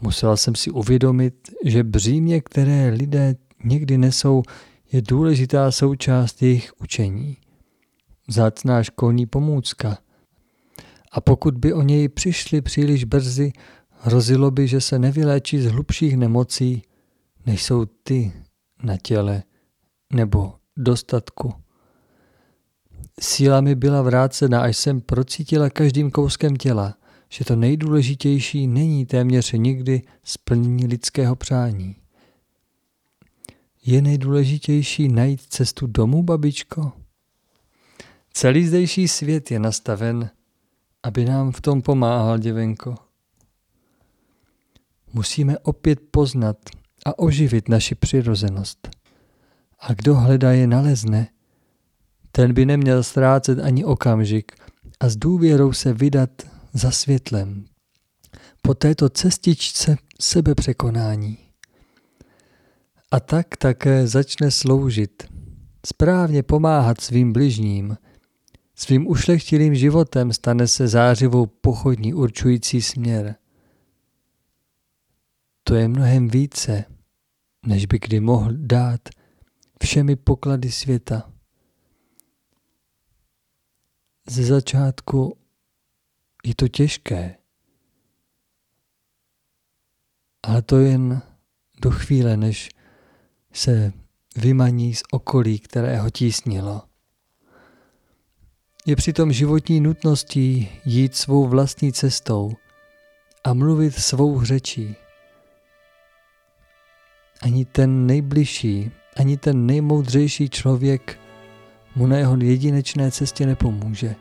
Musela 0.00 0.36
jsem 0.36 0.54
si 0.54 0.70
uvědomit, 0.70 1.34
že 1.64 1.84
břímě, 1.84 2.40
které 2.40 2.90
lidé 2.90 3.34
někdy 3.64 3.98
nesou, 3.98 4.42
je 4.92 5.02
důležitá 5.02 5.70
součást 5.70 6.42
jejich 6.42 6.72
učení. 6.80 7.36
Zácná 8.28 8.82
školní 8.82 9.26
pomůcka, 9.26 9.98
a 11.12 11.20
pokud 11.20 11.58
by 11.58 11.72
o 11.72 11.82
něj 11.82 12.08
přišli 12.08 12.60
příliš 12.60 13.04
brzy, 13.04 13.52
hrozilo 13.90 14.50
by, 14.50 14.68
že 14.68 14.80
se 14.80 14.98
nevyléčí 14.98 15.58
z 15.58 15.66
hlubších 15.66 16.16
nemocí, 16.16 16.82
než 17.46 17.64
jsou 17.64 17.84
ty 17.84 18.32
na 18.82 18.96
těle 18.96 19.42
nebo 20.12 20.54
dostatku. 20.76 21.63
Síla 23.20 23.60
mi 23.60 23.74
byla 23.74 24.02
vrácena, 24.02 24.60
až 24.60 24.76
jsem 24.76 25.00
procítila 25.00 25.70
každým 25.70 26.10
kouskem 26.10 26.56
těla, 26.56 26.94
že 27.28 27.44
to 27.44 27.56
nejdůležitější 27.56 28.66
není 28.66 29.06
téměř 29.06 29.52
nikdy 29.52 30.02
splnění 30.24 30.86
lidského 30.86 31.36
přání. 31.36 31.96
Je 33.86 34.02
nejdůležitější 34.02 35.08
najít 35.08 35.40
cestu 35.48 35.86
domů, 35.86 36.22
babičko? 36.22 36.92
Celý 38.32 38.66
zdejší 38.66 39.08
svět 39.08 39.50
je 39.50 39.58
nastaven 39.58 40.30
aby 41.04 41.24
nám 41.24 41.52
v 41.52 41.60
tom 41.60 41.82
pomáhal, 41.82 42.38
děvenko. 42.38 42.94
Musíme 45.12 45.58
opět 45.58 46.00
poznat 46.10 46.56
a 47.06 47.18
oživit 47.18 47.68
naši 47.68 47.94
přirozenost. 47.94 48.88
A 49.80 49.94
kdo 49.94 50.14
hledá 50.14 50.52
je 50.52 50.66
nalezne, 50.66 51.28
ten 52.36 52.54
by 52.54 52.66
neměl 52.66 53.02
ztrácet 53.02 53.58
ani 53.58 53.84
okamžik 53.84 54.52
a 55.00 55.08
s 55.08 55.16
důvěrou 55.16 55.72
se 55.72 55.92
vydat 55.92 56.30
za 56.72 56.90
světlem. 56.90 57.64
Po 58.62 58.74
této 58.74 59.08
cestičce 59.08 59.96
sebepřekonání. 60.20 61.38
A 63.10 63.20
tak 63.20 63.56
také 63.56 64.06
začne 64.06 64.50
sloužit, 64.50 65.22
správně 65.86 66.42
pomáhat 66.42 67.00
svým 67.00 67.32
bližním– 67.32 67.96
Svým 68.76 69.06
ušlechtilým 69.06 69.74
životem 69.74 70.32
stane 70.32 70.68
se 70.68 70.88
zářivou 70.88 71.46
pochodní 71.46 72.14
určující 72.14 72.82
směr. 72.82 73.34
To 75.64 75.74
je 75.74 75.88
mnohem 75.88 76.28
více, 76.28 76.84
než 77.66 77.86
by 77.86 77.98
kdy 77.98 78.20
mohl 78.20 78.52
dát 78.56 79.00
všemi 79.82 80.16
poklady 80.16 80.70
světa. 80.72 81.33
Ze 84.28 84.44
začátku 84.44 85.38
je 86.44 86.54
to 86.54 86.68
těžké, 86.68 87.34
ale 90.42 90.62
to 90.62 90.78
jen 90.78 91.22
do 91.82 91.90
chvíle, 91.90 92.36
než 92.36 92.68
se 93.52 93.92
vymaní 94.36 94.94
z 94.94 95.02
okolí, 95.10 95.58
které 95.58 95.98
ho 95.98 96.10
tísnilo. 96.10 96.82
Je 98.86 98.96
přitom 98.96 99.32
životní 99.32 99.80
nutností 99.80 100.68
jít 100.84 101.16
svou 101.16 101.48
vlastní 101.48 101.92
cestou 101.92 102.52
a 103.44 103.54
mluvit 103.54 103.94
svou 103.94 104.44
řečí. 104.44 104.96
Ani 107.42 107.64
ten 107.64 108.06
nejbližší, 108.06 108.90
ani 109.16 109.36
ten 109.36 109.66
nejmoudřejší 109.66 110.50
člověk 110.50 111.23
mu 111.94 112.06
na 112.06 112.16
jeho 112.16 112.36
jedinečné 112.40 113.10
cestě 113.10 113.46
nepomůže. 113.46 114.14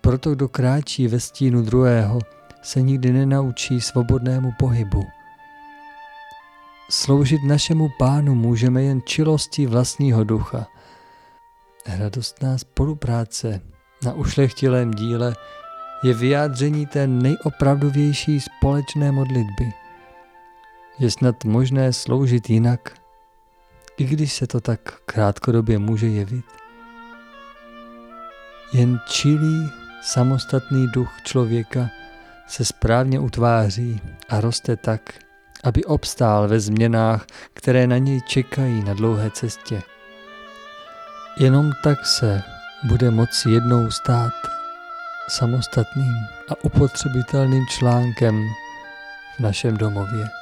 Proto 0.00 0.34
kdo 0.34 0.48
kráčí 0.48 1.08
ve 1.08 1.20
stínu 1.20 1.62
druhého, 1.62 2.18
se 2.62 2.82
nikdy 2.82 3.12
nenaučí 3.12 3.80
svobodnému 3.80 4.52
pohybu. 4.58 5.04
Sloužit 6.90 7.42
našemu 7.42 7.88
pánu 7.98 8.34
můžeme 8.34 8.82
jen 8.82 9.00
čilostí 9.06 9.66
vlastního 9.66 10.24
ducha– 10.24 10.66
Radostná 11.86 12.58
spolupráce 12.58 13.60
na 14.04 14.12
ušlechtilém 14.12 14.90
díle 14.90 15.36
je 16.04 16.14
vyjádření 16.14 16.86
té 16.86 17.06
nejopravdovější 17.06 18.40
společné 18.40 19.12
modlitby. 19.12 19.72
Je 20.98 21.10
snad 21.10 21.44
možné 21.44 21.92
sloužit 21.92 22.50
jinak, 22.50 22.99
i 24.00 24.04
když 24.04 24.32
se 24.32 24.46
to 24.46 24.60
tak 24.60 24.80
krátkodobě 25.06 25.78
může 25.78 26.06
jevit. 26.06 26.44
Jen 28.72 29.00
čilý, 29.06 29.72
samostatný 30.02 30.86
duch 30.86 31.12
člověka 31.24 31.90
se 32.46 32.64
správně 32.64 33.20
utváří 33.20 34.00
a 34.28 34.40
roste 34.40 34.76
tak, 34.76 35.00
aby 35.64 35.84
obstál 35.84 36.48
ve 36.48 36.60
změnách, 36.60 37.26
které 37.54 37.86
na 37.86 37.98
něj 37.98 38.20
čekají 38.28 38.84
na 38.84 38.94
dlouhé 38.94 39.30
cestě. 39.30 39.82
Jenom 41.38 41.70
tak 41.84 42.06
se 42.06 42.42
bude 42.84 43.10
moci 43.10 43.50
jednou 43.50 43.90
stát 43.90 44.32
samostatným 45.28 46.14
a 46.48 46.64
upotřebitelným 46.64 47.66
článkem 47.66 48.44
v 49.36 49.40
našem 49.40 49.76
domově. 49.76 50.39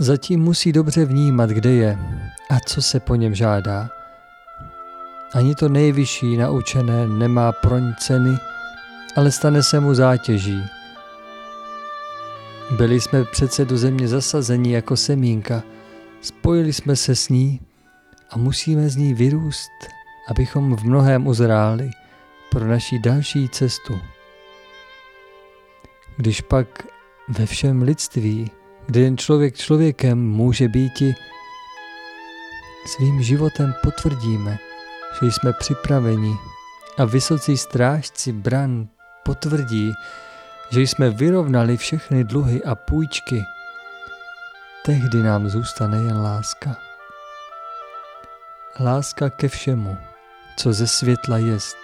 Zatím 0.00 0.40
musí 0.40 0.72
dobře 0.72 1.04
vnímat, 1.04 1.50
kde 1.50 1.70
je 1.70 1.98
a 2.50 2.60
co 2.66 2.82
se 2.82 3.00
po 3.00 3.14
něm 3.14 3.34
žádá. 3.34 3.90
Ani 5.32 5.54
to 5.54 5.68
nejvyšší 5.68 6.36
naučené 6.36 7.06
nemá 7.06 7.52
proň 7.52 7.94
ceny, 7.98 8.38
ale 9.16 9.30
stane 9.30 9.62
se 9.62 9.80
mu 9.80 9.94
zátěží. 9.94 10.62
Byli 12.76 13.00
jsme 13.00 13.24
přece 13.24 13.64
do 13.64 13.78
země 13.78 14.08
zasazeni 14.08 14.72
jako 14.72 14.96
semínka, 14.96 15.62
spojili 16.20 16.72
jsme 16.72 16.96
se 16.96 17.16
s 17.16 17.28
ní 17.28 17.60
a 18.30 18.38
musíme 18.38 18.88
z 18.88 18.96
ní 18.96 19.14
vyrůst, 19.14 19.72
abychom 20.28 20.76
v 20.76 20.84
mnohém 20.84 21.26
uzráli 21.26 21.90
pro 22.50 22.66
naší 22.66 22.98
další 22.98 23.48
cestu. 23.48 24.00
Když 26.16 26.40
pak 26.40 26.86
ve 27.28 27.46
všem 27.46 27.82
lidství, 27.82 28.50
kde 28.88 29.00
jen 29.00 29.16
člověk 29.18 29.56
člověkem 29.56 30.18
může 30.18 30.68
býti, 30.68 31.14
svým 32.86 33.22
životem 33.22 33.74
potvrdíme, 33.82 34.58
že 35.20 35.26
jsme 35.26 35.52
připraveni 35.52 36.36
a 36.98 37.04
vysocí 37.04 37.56
strážci 37.56 38.32
bran 38.32 38.88
potvrdí, 39.22 39.92
že 40.70 40.80
jsme 40.80 41.10
vyrovnali 41.10 41.76
všechny 41.76 42.24
dluhy 42.24 42.64
a 42.64 42.74
půjčky, 42.74 43.44
tehdy 44.84 45.22
nám 45.22 45.48
zůstane 45.48 45.96
jen 45.96 46.22
láska. 46.22 46.76
Láska 48.80 49.30
ke 49.30 49.48
všemu, 49.48 49.96
co 50.56 50.72
ze 50.72 50.86
světla 50.86 51.38
jest. 51.38 51.76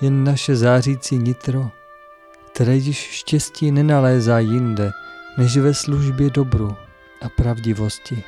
Jen 0.00 0.24
naše 0.24 0.56
zářící 0.56 1.18
nitro, 1.18 1.70
které 2.52 2.76
již 2.76 2.98
štěstí 2.98 3.72
nenalézá 3.72 4.38
jinde, 4.38 4.92
než 5.36 5.56
ve 5.56 5.74
službě 5.74 6.30
dobru 6.30 6.76
a 7.22 7.28
pravdivosti. 7.28 8.24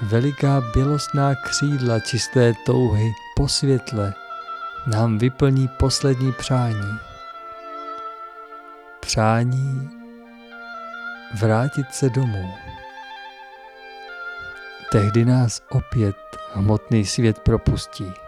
Veliká 0.00 0.60
bělostná 0.74 1.34
křídla 1.34 2.00
čisté 2.00 2.52
touhy 2.66 3.12
po 3.36 3.48
světle 3.48 4.14
nám 4.86 5.18
vyplní 5.18 5.68
poslední 5.68 6.32
přání. 6.32 6.98
Přání 9.00 9.90
vrátit 11.40 11.86
se 11.94 12.10
domů. 12.10 12.54
Tehdy 14.92 15.24
nás 15.24 15.60
opět 15.70 16.16
hmotný 16.54 17.04
svět 17.04 17.38
propustí. 17.38 18.25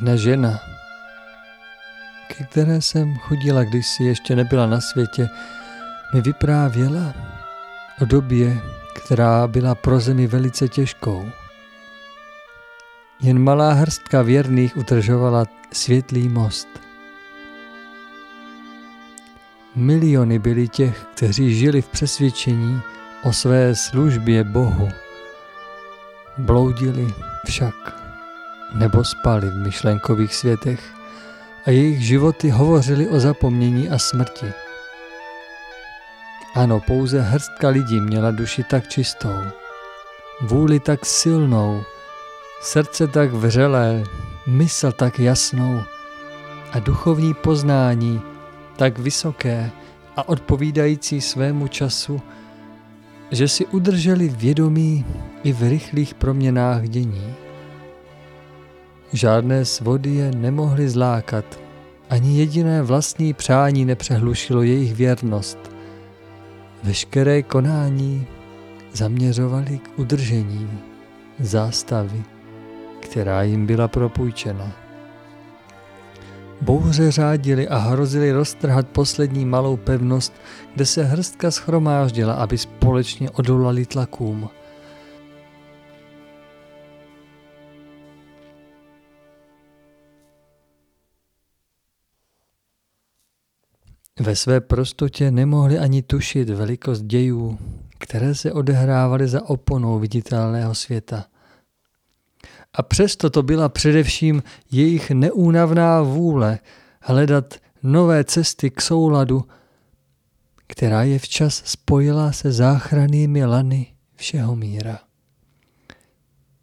Jedna 0.00 0.16
žena, 0.16 0.60
ke 2.28 2.44
které 2.44 2.80
jsem 2.80 3.16
chodila, 3.16 3.64
když 3.64 3.86
si 3.86 4.04
ještě 4.04 4.36
nebyla 4.36 4.66
na 4.66 4.80
světě, 4.80 5.28
mi 6.14 6.20
vyprávěla 6.20 7.14
o 8.02 8.04
době, 8.04 8.60
která 8.94 9.46
byla 9.46 9.74
pro 9.74 10.00
zemi 10.00 10.26
velice 10.26 10.68
těžkou. 10.68 11.30
Jen 13.20 13.38
malá 13.38 13.72
hrstka 13.72 14.22
věrných 14.22 14.76
udržovala 14.76 15.44
světlý 15.72 16.28
most. 16.28 16.68
Miliony 19.74 20.38
byli 20.38 20.68
těch, 20.68 21.06
kteří 21.14 21.54
žili 21.54 21.82
v 21.82 21.88
přesvědčení 21.88 22.80
o 23.22 23.32
své 23.32 23.74
službě 23.74 24.44
Bohu. 24.44 24.88
Bloudili 26.38 27.14
však 27.46 27.99
nebo 28.74 29.04
spali 29.04 29.50
v 29.50 29.56
myšlenkových 29.56 30.34
světech 30.34 30.80
a 31.66 31.70
jejich 31.70 32.06
životy 32.06 32.50
hovořili 32.50 33.08
o 33.08 33.20
zapomnění 33.20 33.88
a 33.88 33.98
smrti. 33.98 34.46
Ano, 36.54 36.80
pouze 36.80 37.20
hrstka 37.20 37.68
lidí 37.68 38.00
měla 38.00 38.30
duši 38.30 38.64
tak 38.64 38.88
čistou, 38.88 39.36
vůli 40.40 40.80
tak 40.80 41.06
silnou, 41.06 41.82
srdce 42.62 43.06
tak 43.06 43.32
vřelé, 43.32 44.04
mysl 44.46 44.92
tak 44.92 45.20
jasnou 45.20 45.82
a 46.72 46.78
duchovní 46.78 47.34
poznání 47.34 48.22
tak 48.76 48.98
vysoké 48.98 49.70
a 50.16 50.28
odpovídající 50.28 51.20
svému 51.20 51.68
času, 51.68 52.22
že 53.30 53.48
si 53.48 53.66
udrželi 53.66 54.28
vědomí 54.28 55.04
i 55.42 55.52
v 55.52 55.62
rychlých 55.62 56.14
proměnách 56.14 56.88
dění. 56.88 57.34
Žádné 59.12 59.64
svody 59.64 60.10
je 60.10 60.30
nemohly 60.30 60.88
zlákat, 60.88 61.44
ani 62.10 62.38
jediné 62.38 62.82
vlastní 62.82 63.34
přání 63.34 63.84
nepřehlušilo 63.84 64.62
jejich 64.62 64.94
věrnost. 64.94 65.58
Veškeré 66.82 67.42
konání 67.42 68.26
zaměřovali 68.92 69.78
k 69.78 69.98
udržení 69.98 70.70
zástavy, 71.40 72.22
která 73.00 73.42
jim 73.42 73.66
byla 73.66 73.88
propůjčena. 73.88 74.72
Bouře 76.60 77.10
řádili 77.10 77.68
a 77.68 77.76
hrozili 77.76 78.32
roztrhat 78.32 78.88
poslední 78.88 79.44
malou 79.44 79.76
pevnost, 79.76 80.32
kde 80.74 80.86
se 80.86 81.04
hrstka 81.04 81.50
schromáždila, 81.50 82.34
aby 82.34 82.58
společně 82.58 83.30
odolali 83.30 83.86
tlakům– 83.86 84.48
Ve 94.20 94.36
své 94.36 94.60
prostotě 94.60 95.30
nemohli 95.30 95.78
ani 95.78 96.02
tušit 96.02 96.50
velikost 96.50 97.02
dějů, 97.02 97.58
které 97.98 98.34
se 98.34 98.52
odehrávaly 98.52 99.28
za 99.28 99.48
oponou 99.48 99.98
viditelného 99.98 100.74
světa. 100.74 101.26
A 102.74 102.82
přesto 102.82 103.30
to 103.30 103.42
byla 103.42 103.68
především 103.68 104.42
jejich 104.72 105.10
neúnavná 105.10 106.02
vůle 106.02 106.58
hledat 107.00 107.54
nové 107.82 108.24
cesty 108.24 108.70
k 108.70 108.80
souladu, 108.82 109.44
která 110.66 111.02
je 111.02 111.18
včas 111.18 111.62
spojila 111.64 112.32
se 112.32 112.52
záchrannými 112.52 113.44
lany 113.44 113.86
všeho 114.14 114.56
míra. 114.56 114.98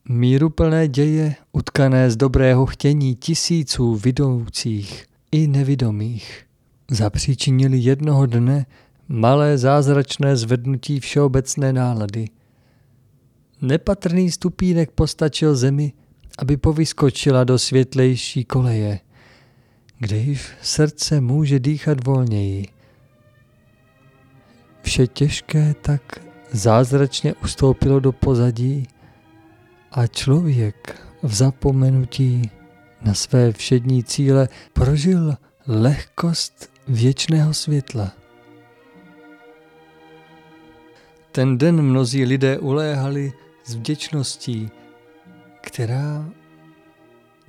Míru 0.09 0.49
plné 0.49 0.87
děje, 0.87 1.35
utkané 1.51 2.11
z 2.11 2.15
dobrého 2.15 2.65
chtění 2.65 3.15
tisíců 3.15 3.95
vidoucích 3.95 5.05
i 5.31 5.47
nevidomých– 5.47 6.43
zapříčinili 6.91 7.77
jednoho 7.77 8.25
dne 8.25 8.65
malé 9.07 9.57
zázračné 9.57 10.35
zvednutí 10.35 10.99
všeobecné 10.99 11.73
nálady. 11.73 12.29
Nepatrný 13.61 14.31
stupínek 14.31 14.91
postačil 14.91 15.55
zemi, 15.55 15.93
aby 16.37 16.57
povyskočila 16.57 17.43
do 17.43 17.59
světlejší 17.59 18.45
koleje, 18.45 18.99
kde 19.99 20.17
již 20.17 20.49
srdce 20.61 21.21
může 21.21 21.59
dýchat 21.59 22.05
volněji. 22.05 22.65
Vše 24.81 25.07
těžké 25.07 25.75
tak 25.81 26.01
zázračně 26.51 27.33
ustoupilo 27.33 27.99
do 27.99 28.11
pozadí 28.11 28.87
a 29.91 30.07
člověk 30.07 31.01
v 31.23 31.33
zapomenutí 31.33 32.51
na 33.01 33.13
své 33.13 33.53
všední 33.53 34.03
cíle 34.03 34.49
prožil 34.73 35.37
lehkost 35.67 36.76
věčného 36.87 37.53
světla. 37.53 38.11
Ten 41.31 41.57
den 41.57 41.81
mnozí 41.81 42.25
lidé 42.25 42.59
uléhali 42.59 43.33
s 43.63 43.75
vděčností, 43.75 44.69
která 45.61 46.29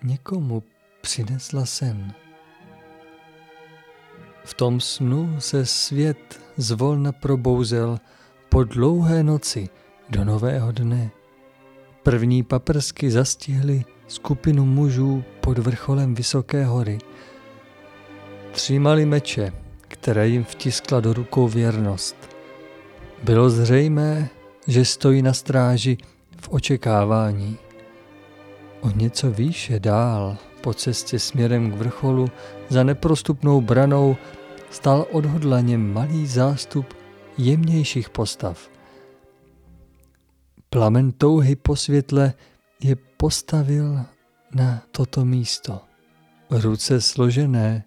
někomu 0.03 0.63
přinesla 1.01 1.67
sen. 1.67 2.13
V 4.45 4.55
tom 4.55 4.81
snu 4.81 5.37
se 5.39 5.67
svět 5.67 6.41
zvolna 6.57 7.13
probouzel 7.13 8.01
po 8.49 8.65
dlouhé 8.65 9.23
noci 9.23 9.69
do 10.09 10.25
nového 10.25 10.73
dne. 10.73 11.11
První 12.03 12.43
paprsky 12.43 13.11
zastihly 13.11 13.85
skupinu 14.09 14.65
mužů 14.65 15.25
pod 15.41 15.59
vrcholem 15.59 16.15
vysoké 16.15 16.65
hory– 16.65 16.99
Třímali 18.51 19.07
meče, 19.07 19.53
které 19.81 20.29
jim 20.29 20.45
vtiskla 20.45 21.01
do 21.01 21.13
rukou 21.13 21.49
věrnost. 21.49 22.17
Bylo 23.23 23.51
zřejmé, 23.51 24.29
že 24.67 24.85
stojí 24.85 25.23
na 25.23 25.33
stráži 25.33 25.99
v 26.41 26.49
očekávání. 26.49 27.59
O 28.81 28.91
něco 28.91 29.31
výše 29.31 29.81
dál, 29.81 30.37
po 30.61 30.75
cestě 30.75 31.19
směrem 31.19 31.71
k 31.71 31.75
vrcholu, 31.75 32.31
za 32.69 32.83
neprostupnou 32.83 33.61
branou, 33.61 34.17
stál 34.71 35.07
odhodlaně 35.13 35.79
malý 35.79 36.27
zástup 36.27 36.95
jemnějších 37.39 38.11
postav. 38.11 38.71
Plamen 40.71 41.13
touhy 41.13 41.57
po 41.57 41.77
světle 41.77 42.33
je 42.83 42.97
postavil 43.17 44.01
na 44.55 44.83
toto 44.91 45.25
místo. 45.25 45.81
Ruce 46.51 47.01
složené, 47.01 47.85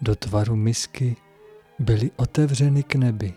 do 0.00 0.16
tvaru 0.16 0.56
misky 0.56 1.16
byly 1.78 2.10
otevřeny 2.16 2.82
k 2.82 2.94
nebi. 2.94 3.34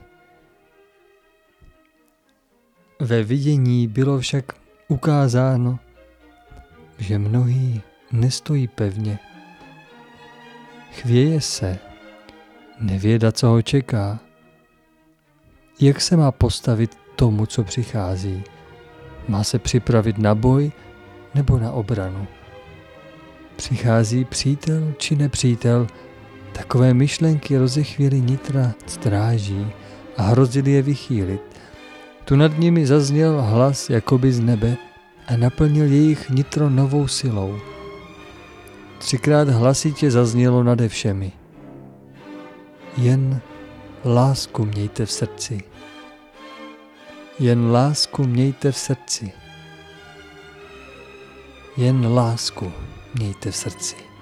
Ve 2.99 3.23
vidění 3.23 3.87
bylo 3.87 4.19
však 4.19 4.53
ukázáno, 4.87 5.79
že 6.97 7.19
mnohý 7.19 7.81
nestojí 8.11 8.67
pevně. 8.67 9.19
Chvěje 10.91 11.41
se, 11.41 11.79
nevěda, 12.79 13.31
co 13.31 13.47
ho 13.47 13.61
čeká. 13.61 14.19
Jak 15.79 16.01
se 16.01 16.17
má 16.17 16.31
postavit 16.31 16.97
tomu, 17.15 17.45
co 17.45 17.63
přichází? 17.63 18.43
Má 19.27 19.43
se 19.43 19.59
připravit 19.59 20.17
na 20.17 20.35
boj 20.35 20.71
nebo 21.35 21.59
na 21.59 21.71
obranu? 21.71 22.27
Přichází 23.55 24.25
přítel 24.25 24.93
či 24.97 25.15
nepřítel? 25.15 25.87
Takové 26.53 26.93
myšlenky 26.93 27.57
rozechvěly 27.57 28.21
nitra 28.21 28.73
stráží 28.85 29.67
a 30.17 30.21
hrozily 30.21 30.71
je 30.71 30.81
vychýlit. 30.81 31.41
Tu 32.25 32.35
nad 32.35 32.59
nimi 32.59 32.87
zazněl 32.87 33.41
hlas 33.41 33.89
jakoby 33.89 34.33
z 34.33 34.39
nebe 34.39 34.77
a 35.27 35.37
naplnil 35.37 35.85
jejich 35.85 36.29
nitro 36.29 36.69
novou 36.69 37.07
silou. 37.07 37.59
Třikrát 38.97 39.49
hlasitě 39.49 40.11
zaznělo 40.11 40.63
nade 40.63 40.89
všemi. 40.89 41.31
Jen 42.97 43.41
lásku 44.05 44.65
mějte 44.65 45.05
v 45.05 45.11
srdci. 45.11 45.61
Jen 47.39 47.71
lásku 47.71 48.23
mějte 48.23 48.71
v 48.71 48.77
srdci. 48.77 49.31
Jen 51.77 52.13
lásku 52.13 52.71
mějte 53.15 53.51
v 53.51 53.55
srdci. 53.55 54.12